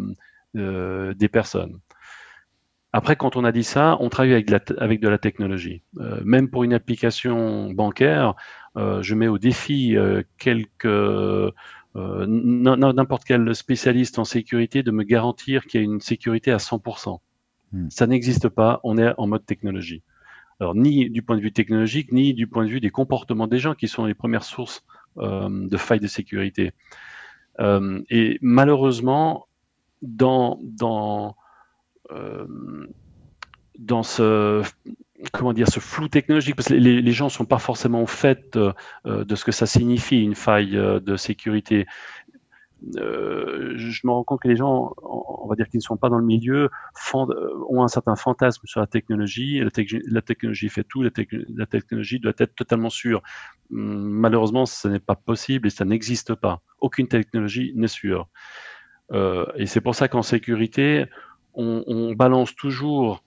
[0.57, 1.79] euh, des personnes.
[2.93, 5.83] Après, quand on a dit ça, on travaille avec, avec de la technologie.
[5.99, 8.35] Euh, même pour une application bancaire,
[8.75, 9.97] je mets au défi
[10.37, 11.53] quelques
[11.95, 17.19] n'importe quel spécialiste en sécurité de me garantir qu'il y a une sécurité à 100%.
[17.73, 17.89] Hmm.
[17.89, 20.03] Ça n'existe pas, on est en mode technologie.
[20.75, 23.73] Ni du point de vue technologique, ni du point de vue des comportements des gens
[23.73, 24.85] qui sont les premières sources
[25.17, 26.71] de failles de sécurité.
[27.59, 29.47] et malheureusement,
[30.01, 31.35] dans, dans
[32.11, 32.45] euh,
[33.79, 34.61] dans ce
[35.33, 38.73] comment dire ce flou technologique parce que les, gens sont pas forcément au fait euh,
[39.05, 41.85] de ce que ça signifie une faille euh, de sécurité.
[42.83, 46.17] Je me rends compte que les gens, on va dire qu'ils ne sont pas dans
[46.17, 46.69] le milieu,
[47.13, 49.61] ont un certain fantasme sur la technologie.
[49.61, 51.11] La, technologie fait tout, la,
[51.65, 53.21] technologie doit être totalement sûre.
[53.71, 56.61] Hum, malheureusement, ce n'est pas possible et ça n'existe pas.
[56.79, 58.27] Aucune technologie n'est sûre.
[59.11, 61.05] Euh, et c'est pour ça qu'en sécurité,
[61.53, 63.23] on, balance toujours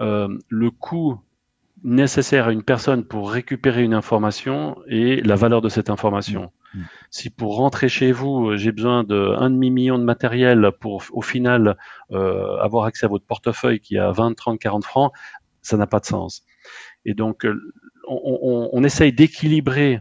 [0.00, 1.20] euh, le coût
[1.82, 6.52] nécessaire à une personne pour récupérer une information et la valeur de cette information.
[6.74, 6.82] Mmh.
[7.10, 11.22] Si pour rentrer chez vous, j'ai besoin de un demi million de matériel pour au
[11.22, 11.76] final
[12.12, 15.12] euh, avoir accès à votre portefeuille qui a 20, 30, 40 francs,
[15.62, 16.44] ça n'a pas de sens.
[17.04, 17.72] Et donc, euh,
[18.08, 20.00] on, essaye d'équilibrer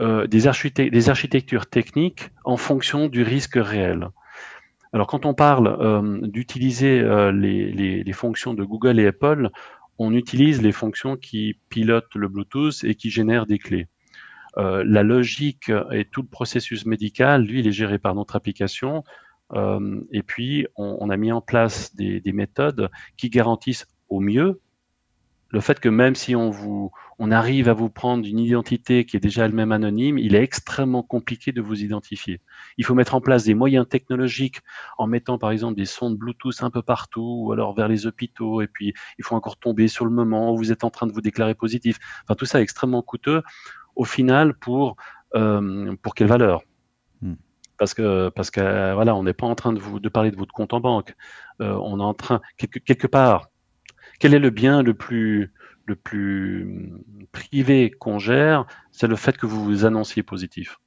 [0.00, 4.08] euh, des, architectures techniques en fonction du risque réel.
[4.92, 9.50] Alors quand on parle euh, d'utiliser euh, les, fonctions de Google et Apple,
[9.98, 13.88] on utilise les fonctions qui pilotent le Bluetooth et qui génèrent des clés.
[14.56, 19.04] Euh, la logique et tout le processus médical, lui, il est géré par notre application.
[20.12, 24.60] et puis, on, a mis en place des, des méthodes qui garantissent au mieux
[25.50, 29.16] le fait que même si on vous, on arrive à vous prendre une identité qui
[29.16, 32.40] est déjà elle-même anonyme, il est extrêmement compliqué de vous identifier.
[32.78, 34.60] Il faut mettre en place des moyens technologiques
[34.96, 38.62] en mettant par exemple des sondes Bluetooth un peu partout ou alors vers les hôpitaux
[38.62, 41.12] et puis il faut encore tomber sur le moment où vous êtes en train de
[41.12, 41.98] vous déclarer positif.
[42.24, 43.42] Enfin tout ça est extrêmement coûteux
[44.00, 44.96] au final pour
[45.36, 46.62] euh, pour quelle valeur?
[47.22, 47.34] Hmm.
[47.78, 50.36] parce que parce que voilà, on n'est pas en train de vous de parler de
[50.36, 51.14] votre compte en banque.
[51.60, 53.50] Euh, on est en train quelque, quelque part
[54.20, 55.52] quel est le bien le plus,
[55.86, 56.92] le plus
[57.32, 58.66] privé qu'on gère?
[58.92, 60.78] C'est le fait que vous vous annonciez positif.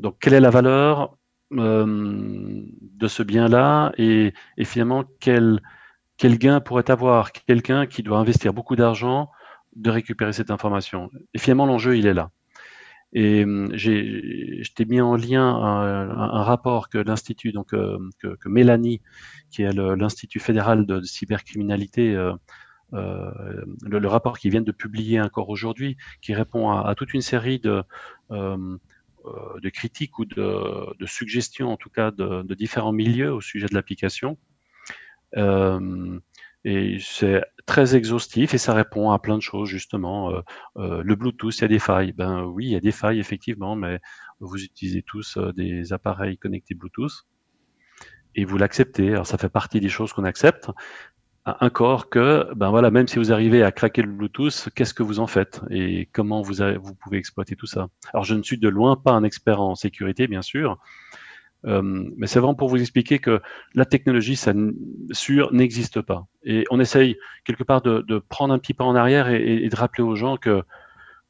[0.00, 1.16] Donc, quelle est la valeur
[1.52, 3.92] euh, de ce bien-là?
[3.98, 4.32] Et,
[4.64, 5.60] finalement, quel,
[6.16, 7.32] quel gain pourrait avoir?
[7.32, 9.30] Quelqu'un qui doit investir beaucoup d'argent
[9.76, 12.30] de récupérer cette information Et finalement, l'enjeu, il est là.
[13.12, 19.00] Et euh, je t'ai mis en lien un, rapport que l'Institut, donc euh, que, Mélanie,
[19.50, 22.34] qui est l'Institut fédéral de, cybercriminalité, euh,
[22.92, 27.82] le, rapport qu'ils viennent de publier encore aujourd'hui, qui répond à, toute une série de,
[29.70, 34.36] critiques ou de, suggestions, en tout cas, de, différents milieux au sujet de l'application.
[36.66, 40.32] Et c'est très exhaustif et ça répond à plein de choses justement.
[40.32, 40.40] Euh,
[40.78, 42.12] euh, le Bluetooth, il y a des failles.
[42.12, 44.00] Ben oui, il y a des failles effectivement, mais
[44.40, 47.12] vous utilisez tous euh, des appareils connectés Bluetooth
[48.34, 49.10] et vous l'acceptez.
[49.10, 50.68] Alors ça fait partie des choses qu'on accepte.
[51.60, 55.20] Encore que, ben voilà, même si vous arrivez à craquer le Bluetooth, qu'est-ce que vous
[55.20, 57.86] en faites et comment vous, vous pouvez exploiter tout ça?
[58.12, 60.78] Alors je ne suis de loin pas un expert en sécurité, bien sûr,
[61.66, 63.40] mais c'est vraiment pour vous expliquer que
[63.74, 64.52] la technologie, ça
[65.10, 66.26] sûr, n'existe pas.
[66.44, 70.04] Et on essaye quelque part de, prendre un petit pas en arrière et, de rappeler
[70.04, 70.62] aux gens que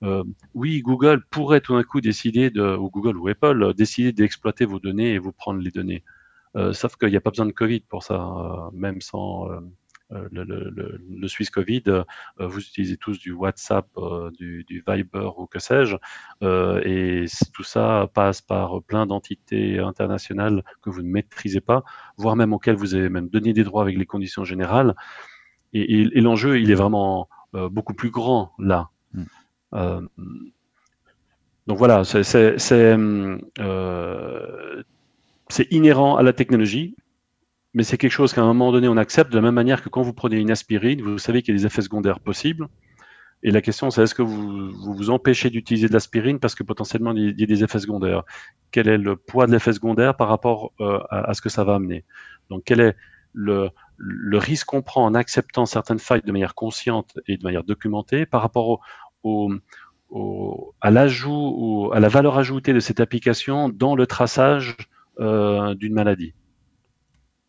[0.02, 0.22] euh,
[0.54, 4.78] oui, Google pourrait tout d'un coup décider de, ou Google ou Apple, décider d'exploiter vos
[4.78, 6.04] données et vous prendre les données.
[6.56, 9.56] Euh, sauf qu'il n'y a pas besoin de Covid pour ça, euh, même sans euh,
[9.56, 9.60] euh,
[10.10, 12.04] le, le, le, Swiss Covid, euh,
[12.38, 15.96] vous utilisez tous du WhatsApp, euh, du, du, Viber ou que sais-je,
[16.84, 21.82] et tout ça passe par plein d'entités internationales que vous ne maîtrisez pas,
[22.16, 24.94] voire même auxquelles vous avez même donné des droits avec les conditions générales.
[25.72, 28.90] Et, et, et l'enjeu, il est vraiment beaucoup plus grand là.
[29.12, 29.24] Mm.
[29.74, 30.00] Euh,
[31.66, 32.36] donc voilà, c'est
[33.58, 34.82] euh,
[35.70, 36.94] inhérent à la technologie
[37.76, 39.90] mais c'est quelque chose qu'à un moment donné, on accepte de la même manière que
[39.90, 42.68] quand vous prenez une aspirine, vous savez qu'il y a des effets secondaires possibles.
[43.42, 47.12] Et la question, c'est est-ce que vous vous, empêchez d'utiliser de l'aspirine parce que potentiellement
[47.14, 48.22] il y a des effets secondaires?
[48.70, 51.74] Quel est le poids de l'effet secondaire par rapport euh, à, ce que ça va
[51.74, 52.06] amener?
[52.48, 52.96] Donc, quel est
[53.34, 53.68] le,
[54.38, 58.40] risque qu'on prend en acceptant certaines failles de manière consciente et de manière documentée par
[58.40, 58.80] rapport
[60.80, 64.78] à l'ajout ou à la valeur ajoutée de cette application dans le traçage
[65.20, 66.32] euh, d'une maladie?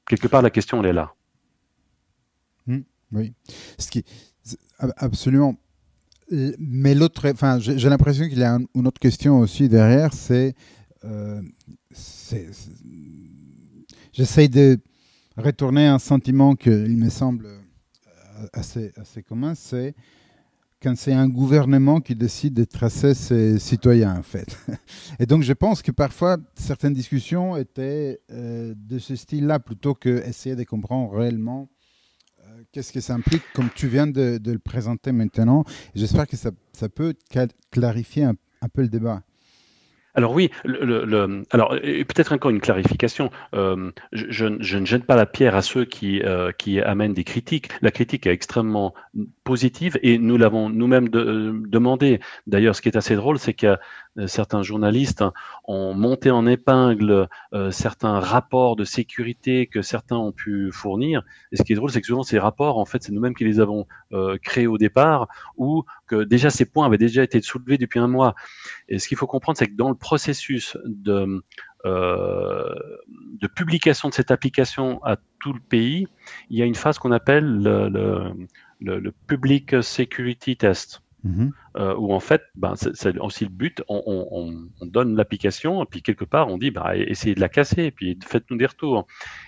[0.07, 1.13] Quelque part, la question, elle est là.
[2.65, 3.33] Hmm, oui.
[3.77, 4.03] Ce qui,
[4.97, 5.55] absolument.
[6.29, 10.55] Mais l'autre, enfin, j'ai l'impression qu'il y a une autre question aussi derrière, c'est,
[11.05, 11.41] euh,
[14.49, 14.79] de
[15.37, 19.95] retourner un sentiment qu'il me semble euh, assez, assez commun, c'est
[20.81, 24.57] quand c'est un gouvernement qui décide de tracer ses citoyens, en fait.
[25.19, 30.55] Et donc, je pense que parfois, certaines discussions étaient euh, de ce style-là, plutôt qu'essayer
[30.55, 31.69] de comprendre réellement
[32.45, 35.63] euh, qu'est-ce que ça implique, comme tu viens de, le présenter maintenant.
[35.95, 36.51] J'espère que ça,
[36.93, 37.13] peut
[37.71, 39.23] clarifier un peu le débat.
[40.17, 43.29] Alors oui, le, alors peut-être encore une clarification.
[43.53, 46.51] Euh, je, ne jette pas la pierre à ceux qui, euh,
[46.83, 47.69] amènent des critiques.
[47.83, 48.95] La critique est extrêmement
[49.43, 52.19] positive et nous l'avons nous-mêmes euh, demandé.
[52.47, 53.77] D'ailleurs, ce qui est assez drôle, c'est que
[54.25, 55.23] certains journalistes
[55.65, 57.27] ont monté en épingle
[57.71, 61.23] certains rapports de sécurité que certains ont pu fournir.
[61.51, 63.45] Et ce qui est drôle, c'est que souvent ces rapports, en fait, c'est nous-mêmes qui
[63.45, 63.85] les avons
[64.43, 68.35] créés au départ ou que déjà ces points avaient déjà été soulevés depuis un mois.
[68.89, 71.43] Et ce qu'il faut comprendre, c'est que dans le processus de,
[71.85, 72.75] euh,
[73.55, 76.07] publication de cette application à tout le pays,
[76.49, 81.01] il y a une phase qu'on appelle le, le, le, Public Security Test.
[81.27, 81.51] Mm-hmm.
[81.77, 85.85] Euh, où en fait, ben, c'est aussi le but, on, on, on donne l'application, et
[85.85, 89.05] puis quelque part, on dit, bah, essayez de la casser, et puis faites-nous des retours.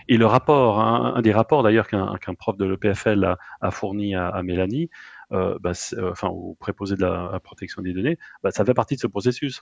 [0.08, 4.28] Et le rapport, un, des rapports d'ailleurs qu'un prof de l'EPFL a, a, fourni à,
[4.28, 4.90] à Mélanie,
[5.32, 9.00] euh, euh, enfin, au préposé de la, protection des données, bah, ça fait partie de
[9.00, 9.62] ce processus.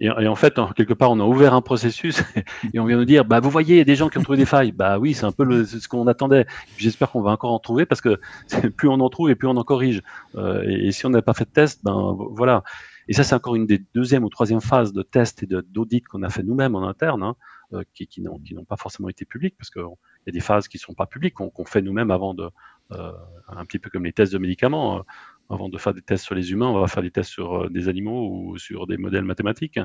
[0.00, 2.22] Et, en fait, quelque part, on a ouvert un processus
[2.72, 4.22] et on vient nous dire, bah, vous voyez, il y a des gens qui ont
[4.22, 4.72] trouvé des failles.
[4.72, 6.46] Bah oui, c'est un peu le, ce qu'on attendait.
[6.76, 8.20] J'espère qu'on va encore en trouver parce que
[8.76, 10.02] plus on en trouve et plus on en corrige.
[10.36, 12.62] Euh, et, si on n'a pas fait de test, ben voilà.
[13.08, 16.22] Et ça, c'est encore une des deuxième ou troisième phases de test et d'audit qu'on
[16.22, 17.36] a fait nous-mêmes en interne, hein,
[17.72, 20.78] euh, qui, qui n'ont pas forcément été publiques parce qu'il y a des phases qui
[20.78, 22.50] sont pas publiques qu'on fait nous-mêmes avant de,
[22.92, 23.12] euh,
[23.48, 24.98] un petit peu comme les tests de médicaments.
[24.98, 25.02] Euh,
[25.50, 27.68] avant de faire des tests sur les humains, on va faire des tests sur euh,
[27.70, 29.80] des animaux ou sur des modèles mathématiques.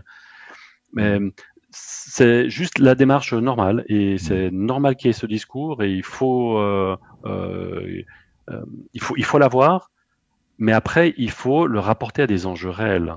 [0.93, 1.19] Mais
[1.73, 6.03] c'est juste la démarche normale et c'est normal qu'il y ait ce discours et il
[6.03, 6.95] faut, euh,
[7.25, 8.03] euh,
[8.93, 9.89] il faut, il faut l'avoir,
[10.59, 13.15] mais après il faut le rapporter à des enjeux réels.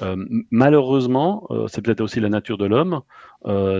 [0.00, 0.16] Euh,
[0.50, 3.02] malheureusement, c'est peut-être aussi la nature de l'homme.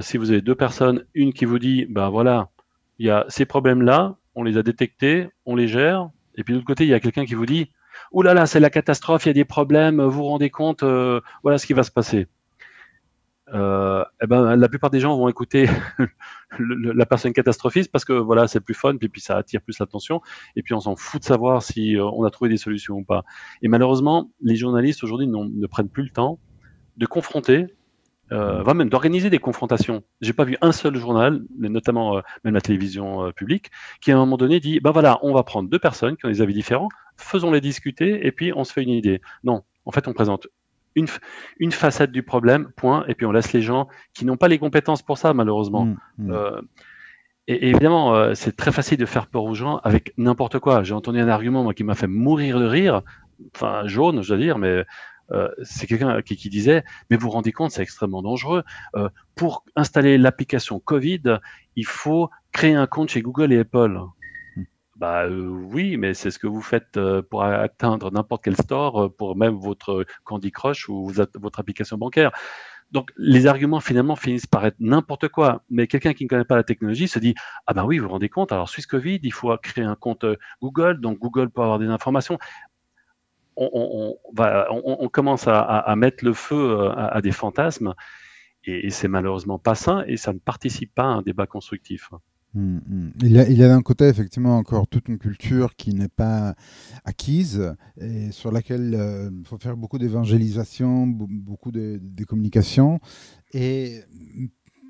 [0.03, 2.51] si vous avez deux personnes, une qui vous dit, ben voilà,
[2.99, 6.11] il y a ces problèmes-là, on les a détectés, on les gère.
[6.37, 7.71] Et puis de l'autre côté, il y a quelqu'un qui vous dit
[8.13, 10.83] Ouh là là, c'est la catastrophe, il y a des problèmes, vous vous rendez compte,
[10.83, 12.29] euh, voilà ce qui va se passer.
[13.55, 15.69] Euh, eh ben, la plupart des gens vont écouter
[16.59, 20.21] la personne catastrophiste parce que voilà, c'est plus fun, puis, puis ça attire plus l'attention,
[20.57, 23.05] et puis on s'en fout de savoir si euh, on a trouvé des solutions ou
[23.05, 23.25] pas.
[23.63, 26.41] Et malheureusement, les journalistes aujourd'hui ne prennent plus le temps
[26.97, 27.67] de confronter
[28.33, 30.03] euh, va même d'organiser des confrontations.
[30.21, 34.17] J'ai pas vu un seul journal, notamment euh, même la télévision euh, publique, qui à
[34.17, 36.55] un moment donné dit, ben voilà, on va prendre deux personnes qui ont des avis
[36.55, 39.21] différents, faisons-les discuter et puis on se fait une idée.
[39.45, 40.49] Non, en fait, on présente
[40.97, 41.07] une,
[41.61, 44.59] une facette du problème, point, et puis on laisse les gens qui n'ont pas les
[44.59, 45.85] compétences pour ça, malheureusement.
[45.85, 46.31] Mmh, mmh.
[46.33, 46.61] Euh,
[47.47, 50.83] et, évidemment, c'est très facile de faire peur aux gens avec n'importe quoi.
[50.83, 53.03] J'ai entendu un argument moi, qui m'a fait mourir de rire,
[53.55, 54.85] enfin jaune, je dois dire, mais
[55.33, 58.63] euh, c'est quelqu'un qui, qui, disait, mais vous vous rendez compte, c'est extrêmement dangereux.
[58.95, 61.23] Euh, pour installer l'application Covid,
[61.75, 64.01] il faut créer un compte chez Google et Apple.
[64.57, 64.63] Hmm.
[64.97, 66.99] Bah euh, oui, mais c'est ce que vous faites
[67.31, 72.33] pour atteindre n'importe quel store, pour même votre Candy Crush ou votre application bancaire.
[72.93, 75.65] Donc les arguments finalement finissent par être n'importe quoi.
[75.71, 77.35] Mais quelqu'un qui ne connaît pas la technologie se dit
[77.67, 78.53] ah ben oui, vous vous rendez compte.
[78.53, 80.25] Alors Suisse Covid, il faut créer un compte
[80.63, 82.39] Google, donc Google peut avoir des informations
[83.57, 87.95] on, commence à, mettre le feu euh, à, des fantasmes
[88.65, 92.11] et, c'est malheureusement pas sain et ça ne participe pas à un débat constructif.
[92.55, 93.13] Hum, hum.
[93.23, 96.55] Il y a, d'un côté effectivement encore toute une culture qui n'est pas
[97.05, 103.01] acquise et sur laquelle euh, il faut faire beaucoup d'évangélisation, beaucoup de, de communication.
[103.53, 104.01] Et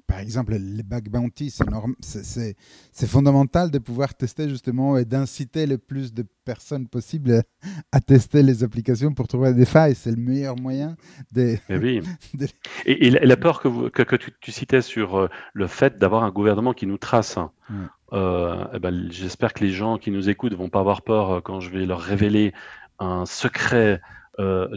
[0.07, 1.53] par exemple, les bug bounty,
[2.01, 7.43] c'est fondamental de pouvoir tester justement et d'inciter le plus de personnes possible
[7.91, 9.97] à tester les applications pour trouver des failles.
[9.97, 10.97] C'est le meilleur moyen
[11.33, 11.57] de.
[11.69, 12.01] Et, oui.
[12.85, 16.87] et, la peur que, que, tu, citais sur euh, le fait d'avoir un gouvernement qui
[16.87, 17.37] nous trace.
[17.37, 17.51] Hein,
[18.13, 21.41] euh, eh ben, J'espère que les gens qui nous écoutent vont pas avoir peur euh,
[21.41, 22.53] quand je vais leur révéler
[22.99, 24.01] un secret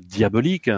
[0.02, 0.70] diabolique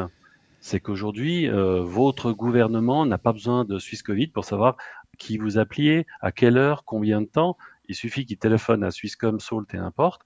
[0.62, 4.78] c'est qu'aujourd'hui, euh, votre gouvernement n'a pas besoin de Suisse Covid pour savoir
[5.18, 7.58] qui vous appeliez, à quelle heure, combien de temps.
[7.90, 10.22] Il suffit qu'il téléphone à Swisscom, Salt et n'importe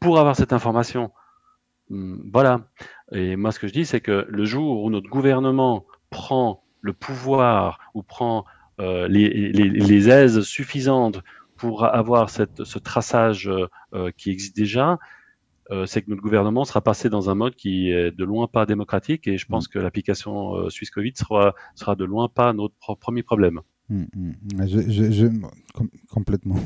[0.00, 1.12] pour avoir cette information.
[1.90, 2.60] Hum, voilà.
[3.12, 6.92] Et moi, ce que je dis, c'est que le jour où notre gouvernement prend le
[6.92, 8.44] pouvoir ou prend
[8.80, 11.20] euh, les, aises suffisantes
[11.56, 13.50] pour avoir ce traçage
[13.92, 14.98] euh, qui existe déjà,
[15.70, 18.66] euh, c'est que notre gouvernement sera passé dans un mode qui est de loin pas
[18.66, 19.72] démocratique et je pense mm.
[19.72, 23.60] que l'application Suisse Covid sera, sera de loin pas notre premier problème.
[23.88, 24.32] Mm, mm.
[24.66, 25.30] Je,
[26.08, 26.56] complètement.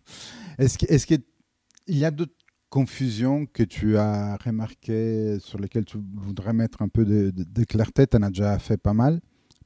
[0.58, 1.22] est-ce qu'il
[1.88, 2.32] y a d'autres
[2.70, 8.06] confusions que tu as remarquées sur lesquelles tu voudrais mettre un peu de, de clarté?
[8.06, 9.20] Tu en as déjà fait pas mal,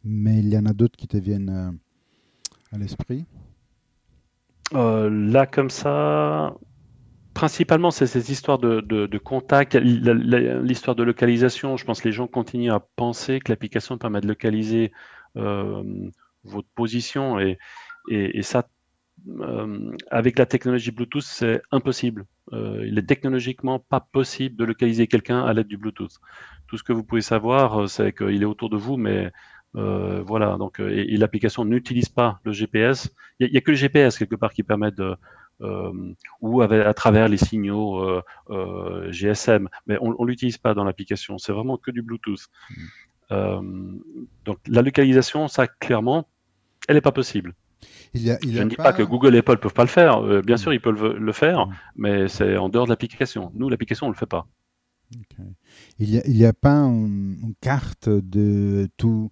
[0.04, 1.78] mais il y en a d'autres qui te viennent
[2.72, 3.26] à l'esprit?
[4.74, 6.54] Euh, Là, comme ça,
[7.34, 11.76] principalement, c'est ces histoires de, contact, l'histoire de localisation.
[11.76, 14.92] Je pense que les gens continuent à penser que l'application permet de localiser
[15.36, 15.82] euh,
[16.44, 17.58] votre position et,
[18.42, 18.68] ça,
[19.40, 22.26] euh, avec la technologie Bluetooth, c'est impossible.
[22.52, 26.18] il est technologiquement pas possible de localiser quelqu'un à l'aide du Bluetooth.
[26.66, 29.30] Tout ce que vous pouvez savoir, c'est qu'il est autour de vous, mais
[29.74, 33.10] euh, voilà, donc euh, l'application n'utilise pas le GPS.
[33.40, 35.16] Il n'y a, que le GPS quelque part qui permet de
[35.60, 38.20] euh, ou à travers les signaux
[39.10, 41.38] GSM, mais on, ne l'utilise pas dans l'application.
[41.38, 42.48] C'est vraiment que du Bluetooth.
[43.30, 43.98] Mm.
[44.44, 46.28] donc la localisation, ça clairement,
[46.88, 47.54] elle n'est pas possible.
[48.14, 48.92] Il a, il Je ne dis pas...
[48.92, 50.22] que Google et Apple peuvent pas le faire.
[50.42, 50.58] bien mm.
[50.58, 51.74] sûr, ils peuvent le faire, mm.
[51.96, 53.52] mais c'est en dehors de l'application.
[53.54, 54.46] Nous, l'application, on le fait pas.
[55.98, 59.30] Il n'y a, pas une, carte de tout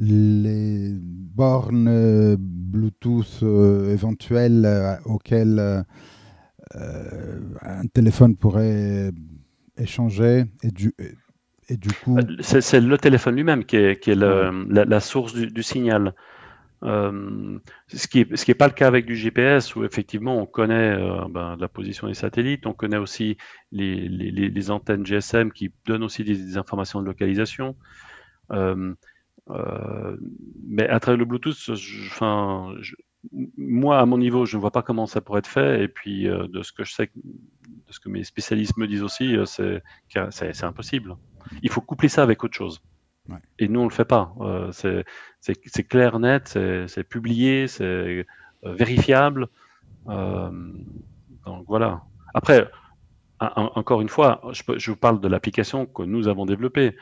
[0.00, 5.84] les bornes euh, Bluetooth euh, éventuelles euh, auxquelles
[6.72, 9.10] un téléphone pourrait
[9.76, 10.94] échanger et du,
[11.68, 12.16] et du coup...
[12.40, 16.14] C'est le téléphone lui-même qui est, qui est la, source du, signal.
[16.82, 20.46] ce qui n'est ce qui est pas le cas avec du GPS où effectivement on
[20.46, 20.96] connaît
[21.28, 23.36] ben, la position des satellites, on connaît aussi
[23.72, 27.74] les, les, les antennes GSM qui donnent aussi des, informations de localisation.
[28.52, 28.94] Euh,
[30.66, 31.70] mais à travers le Bluetooth,
[32.06, 32.74] enfin,
[33.56, 35.82] moi, à mon niveau, je ne vois pas comment ça pourrait être fait.
[35.84, 39.02] Et puis, euh, de ce que je sais, de ce que mes spécialistes me disent
[39.02, 39.82] aussi, euh, c'est
[40.30, 41.16] c'est impossible.
[41.62, 42.80] Il faut coupler ça avec autre chose.
[43.58, 44.34] Et nous, on le fait pas.
[44.72, 48.26] c'est clair, net, c'est publié, c'est
[48.64, 49.48] vérifiable.
[50.06, 52.02] donc voilà.
[52.34, 52.68] Après,
[53.38, 56.96] encore une fois, je, je vous parle de l'application que nous avons développée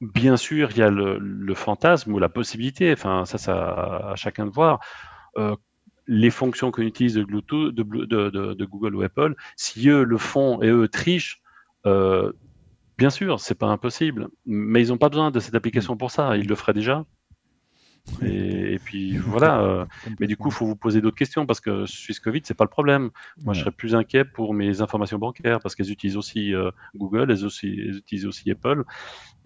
[0.00, 4.46] bien sûr, il y a le, fantasme ou la possibilité, enfin, ça, ça à chacun
[4.46, 4.80] de voir.
[5.36, 5.56] Euh,
[6.06, 10.68] les fonctions qu'on utilise de, Bluetooth, de, Google ou Apple, si eux le font et
[10.68, 11.42] eux trichent,
[11.84, 12.32] euh,
[12.96, 16.36] bien sûr, c'est pas impossible, mais ils n'ont pas besoin de cette application pour ça,
[16.38, 17.04] ils le feraient déjà.
[18.22, 19.60] Et, puis voilà.
[19.60, 19.84] Euh,
[20.18, 22.64] mais du coup, il faut vous poser d'autres questions parce que Suisse Covid, c'est pas
[22.64, 23.10] le problème.
[23.44, 26.54] Moi, je serais plus inquiet pour mes informations bancaires parce qu'elles utilisent aussi
[26.96, 28.84] Google, elles, aussi, elles utilisent aussi Apple.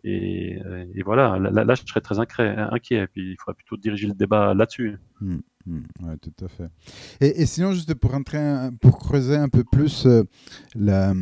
[0.05, 0.61] Et,
[0.95, 3.05] et voilà, là, je serais très inquiet, inquiet.
[3.05, 4.99] Et puis, il faudrait plutôt diriger le débat là-dessus.
[5.21, 5.37] Mmh,
[5.67, 6.69] mmh, ouais, tout à fait.
[7.21, 11.15] Et, sinon, juste pour entrer, pour creuser un peu plus euh,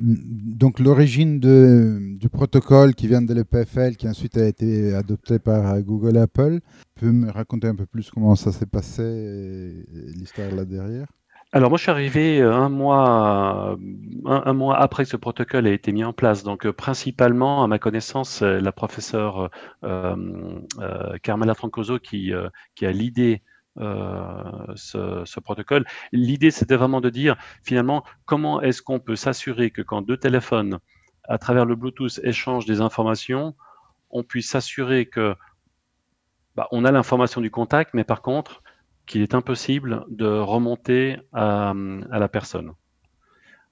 [0.00, 6.16] donc l'origine du protocole qui vient de l'EPFL, qui ensuite a été adopté par Google
[6.16, 6.60] et Apple,
[6.94, 9.84] peux me raconter un peu plus comment ça s'est passé,
[10.14, 11.06] l'histoire là derrière?
[11.52, 13.76] Alors moi je suis arrivé euh, un mois,
[14.24, 16.44] un, mois après que ce protocole a été mis en place.
[16.44, 19.50] Donc euh, principalement, à ma connaissance, la professeure
[19.82, 20.60] euh,
[21.22, 22.32] Carmela Francoso qui,
[22.74, 23.42] qui a l'idée
[23.76, 25.86] ce, ce, protocole.
[26.12, 30.80] L'idée, c'était vraiment de dire, finalement, comment est-ce qu'on peut s'assurer que quand deux téléphones,
[31.24, 33.54] à travers le Bluetooth, échangent des informations,
[34.10, 35.34] on puisse s'assurer que
[36.56, 38.62] bah, on a l'information du contact, mais par contre,
[39.10, 42.72] qu'il est impossible de remonter à, la personne.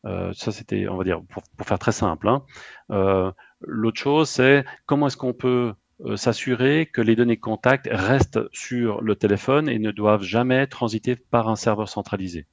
[0.04, 2.26] Euh, ça, c'était, on va dire, pour, faire très simple.
[2.26, 2.42] Hein.
[2.90, 3.30] Euh,
[3.60, 5.74] l'autre chose, c'est comment est-ce qu'on peut
[6.04, 11.14] euh, s'assurer que les données contact restent sur le téléphone et ne doivent jamais transiter
[11.14, 12.48] par un serveur centralisé.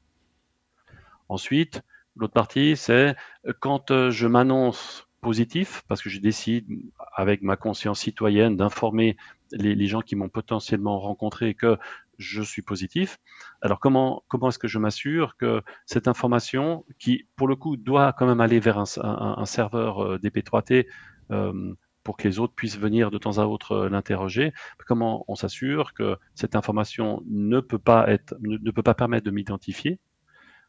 [1.27, 1.81] Ensuite,
[2.15, 3.15] l'autre partie, c'est
[3.61, 6.67] quand je m'annonce positif, parce que je décide,
[7.15, 9.17] avec ma conscience citoyenne, d'informer
[9.51, 11.79] les, les, gens qui m'ont potentiellement rencontré que
[12.17, 13.17] je suis positif.
[13.61, 18.13] Alors comment comment est-ce que je m'assure que cette information, qui pour le coup doit
[18.13, 20.87] quand même aller vers un, serveur euh, DP3T
[21.31, 24.53] euh, pour que les autres puissent venir de temps à autre euh, l'interroger,
[24.85, 29.31] comment on s'assure que cette information ne peut pas être ne, peut pas permettre de
[29.31, 29.99] m'identifier,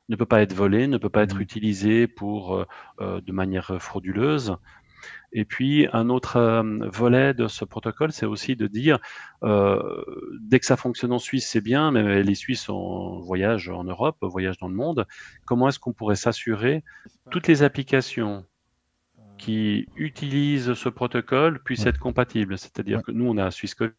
[0.09, 1.43] ne peut pas être volée, ne peut pas être mmh.
[1.43, 2.65] utilisée pour
[3.01, 4.57] de manière frauduleuse.
[5.33, 8.99] Et puis un autre euh, volet de ce protocole, c'est aussi de dire,
[9.43, 10.03] euh,
[10.41, 14.17] dès que ça fonctionne en Suisse, c'est bien, mais les Suisses en voyage en Europe,
[14.23, 15.07] voyagent dans le monde.
[15.45, 16.85] Comment est-ce qu'on pourrait s'assurer
[17.31, 18.45] toutes les applications
[19.39, 22.57] qui utilisent ce protocole puissent être compatibles?
[22.59, 23.93] C'est-à-dire que nous, on a SwissCode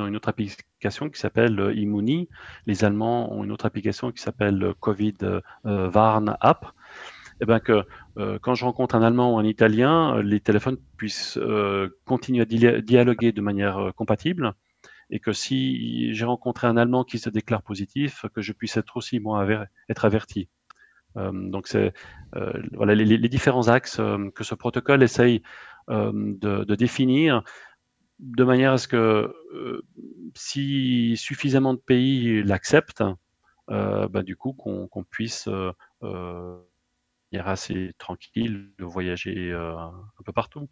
[0.00, 2.28] ont une autre application qui s'appelle euh, Immuni.
[2.66, 6.66] Les Allemands ont une autre application qui s'appelle euh, Covid euh, Warn App.
[7.42, 7.84] Eh bien que
[8.38, 11.38] quand je rencontre un Allemand ou un Italien, les téléphones puissent
[12.04, 14.54] continuer à dialoguer de manière compatible
[15.10, 18.96] et que si j'ai rencontré un Allemand qui se déclare positif, que je puisse être
[18.96, 19.44] aussi moi
[19.88, 20.48] être averti.
[21.16, 21.92] donc c'est
[22.72, 24.00] voilà les, différents axes
[24.36, 25.42] que ce protocole essaye
[25.88, 27.42] de, définir
[28.22, 29.82] de manière à ce que euh,
[30.34, 33.02] si suffisamment de pays l'acceptent,
[33.70, 35.48] euh, bah, du coup qu'on puisse
[37.34, 40.68] euh, euh assez tranquille de voyager un peu partout.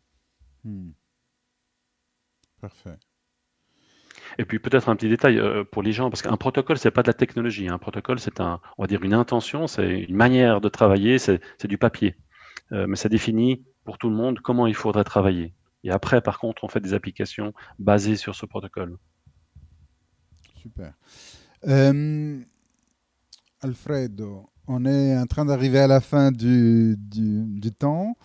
[0.64, 0.90] Hmm.
[2.60, 2.96] Parfait.
[4.38, 5.40] Et puis peut-être un petit détail
[5.72, 7.68] pour les gens, parce qu'un protocole, c'est pas de la technologie.
[7.68, 11.40] Un protocole, c'est un, on va dire une intention, c'est une manière de travailler, c'est
[11.64, 12.16] du papier.
[12.70, 15.54] mais ça définit pour tout le monde comment il faudrait travailler.
[15.84, 18.98] Et après, par contre, on fait des applications basées sur ce protocole.
[20.56, 20.94] Super.
[21.66, 22.40] Euh,
[23.60, 28.16] Alfredo, on est en train d'arriver à la fin du, du, temps.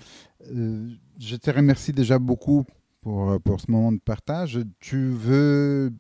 [0.54, 0.88] Euh,
[1.20, 2.66] je te remercie déjà beaucoup
[3.02, 4.60] pour, pour ce moment de partage.
[4.80, 5.92] Tu veux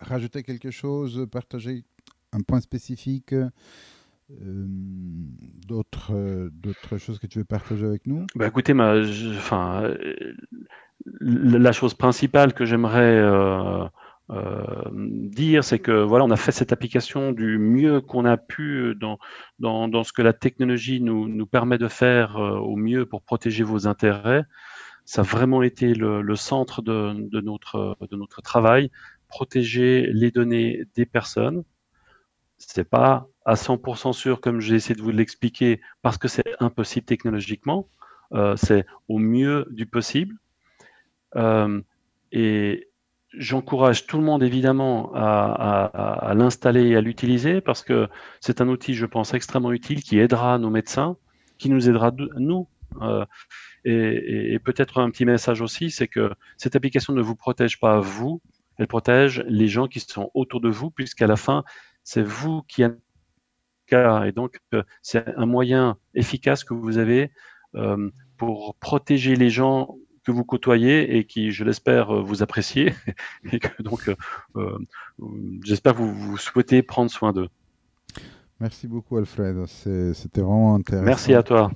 [0.00, 1.84] rajouter quelque chose, partager
[2.32, 3.34] un point spécifique
[4.30, 4.66] euh,
[5.66, 8.26] d'autres, choses que tu veux partager avec nous?
[8.34, 8.96] Bah Écoutez, ma,
[9.36, 9.94] enfin,
[11.20, 13.88] la chose principale que j'aimerais euh, euh,
[14.30, 19.18] dire, c'est que voilà, on a fait cette application du mieux qu'on a pu dans,
[19.58, 23.22] dans, dans, ce que la technologie nous, nous permet de faire euh, au mieux pour
[23.22, 24.44] protéger vos intérêts.
[25.04, 28.90] Ça a vraiment été le, centre de, de, notre, de notre travail,
[29.28, 31.62] protéger les données des personnes.
[32.56, 37.04] C'est pas à 100% sûr, comme j'ai essayé de vous l'expliquer, parce que c'est impossible
[37.04, 37.88] technologiquement.
[38.32, 40.34] Euh, c'est au mieux du possible.
[41.36, 41.82] Euh,
[42.32, 42.88] et
[43.38, 48.08] j'encourage tout le monde évidemment à, l'installer et à l'utiliser parce que
[48.40, 51.16] c'est un outil, je pense, extrêmement utile qui aidera nos médecins,
[51.58, 52.68] qui nous aidera nous.
[53.02, 53.24] Euh,
[53.84, 58.40] et, peut-être un petit message aussi, c'est que cette application ne vous protège pas vous,
[58.78, 61.64] elle protège les gens qui sont autour de vous, puisqu'à la fin,
[62.02, 62.84] c'est vous qui
[63.92, 67.30] et donc euh, c'est un moyen efficace que vous avez
[68.36, 72.94] pour protéger les gens que vous côtoyez et qui, je l'espère, euh, vous appréciez.
[73.52, 74.16] et que donc, euh,
[74.56, 74.78] euh,
[75.62, 77.48] j'espère que vous, vous, souhaitez prendre soin d'eux.
[78.60, 79.66] Merci beaucoup, Alfred.
[79.66, 81.04] C'était vraiment intéressant.
[81.04, 81.70] Merci à toi.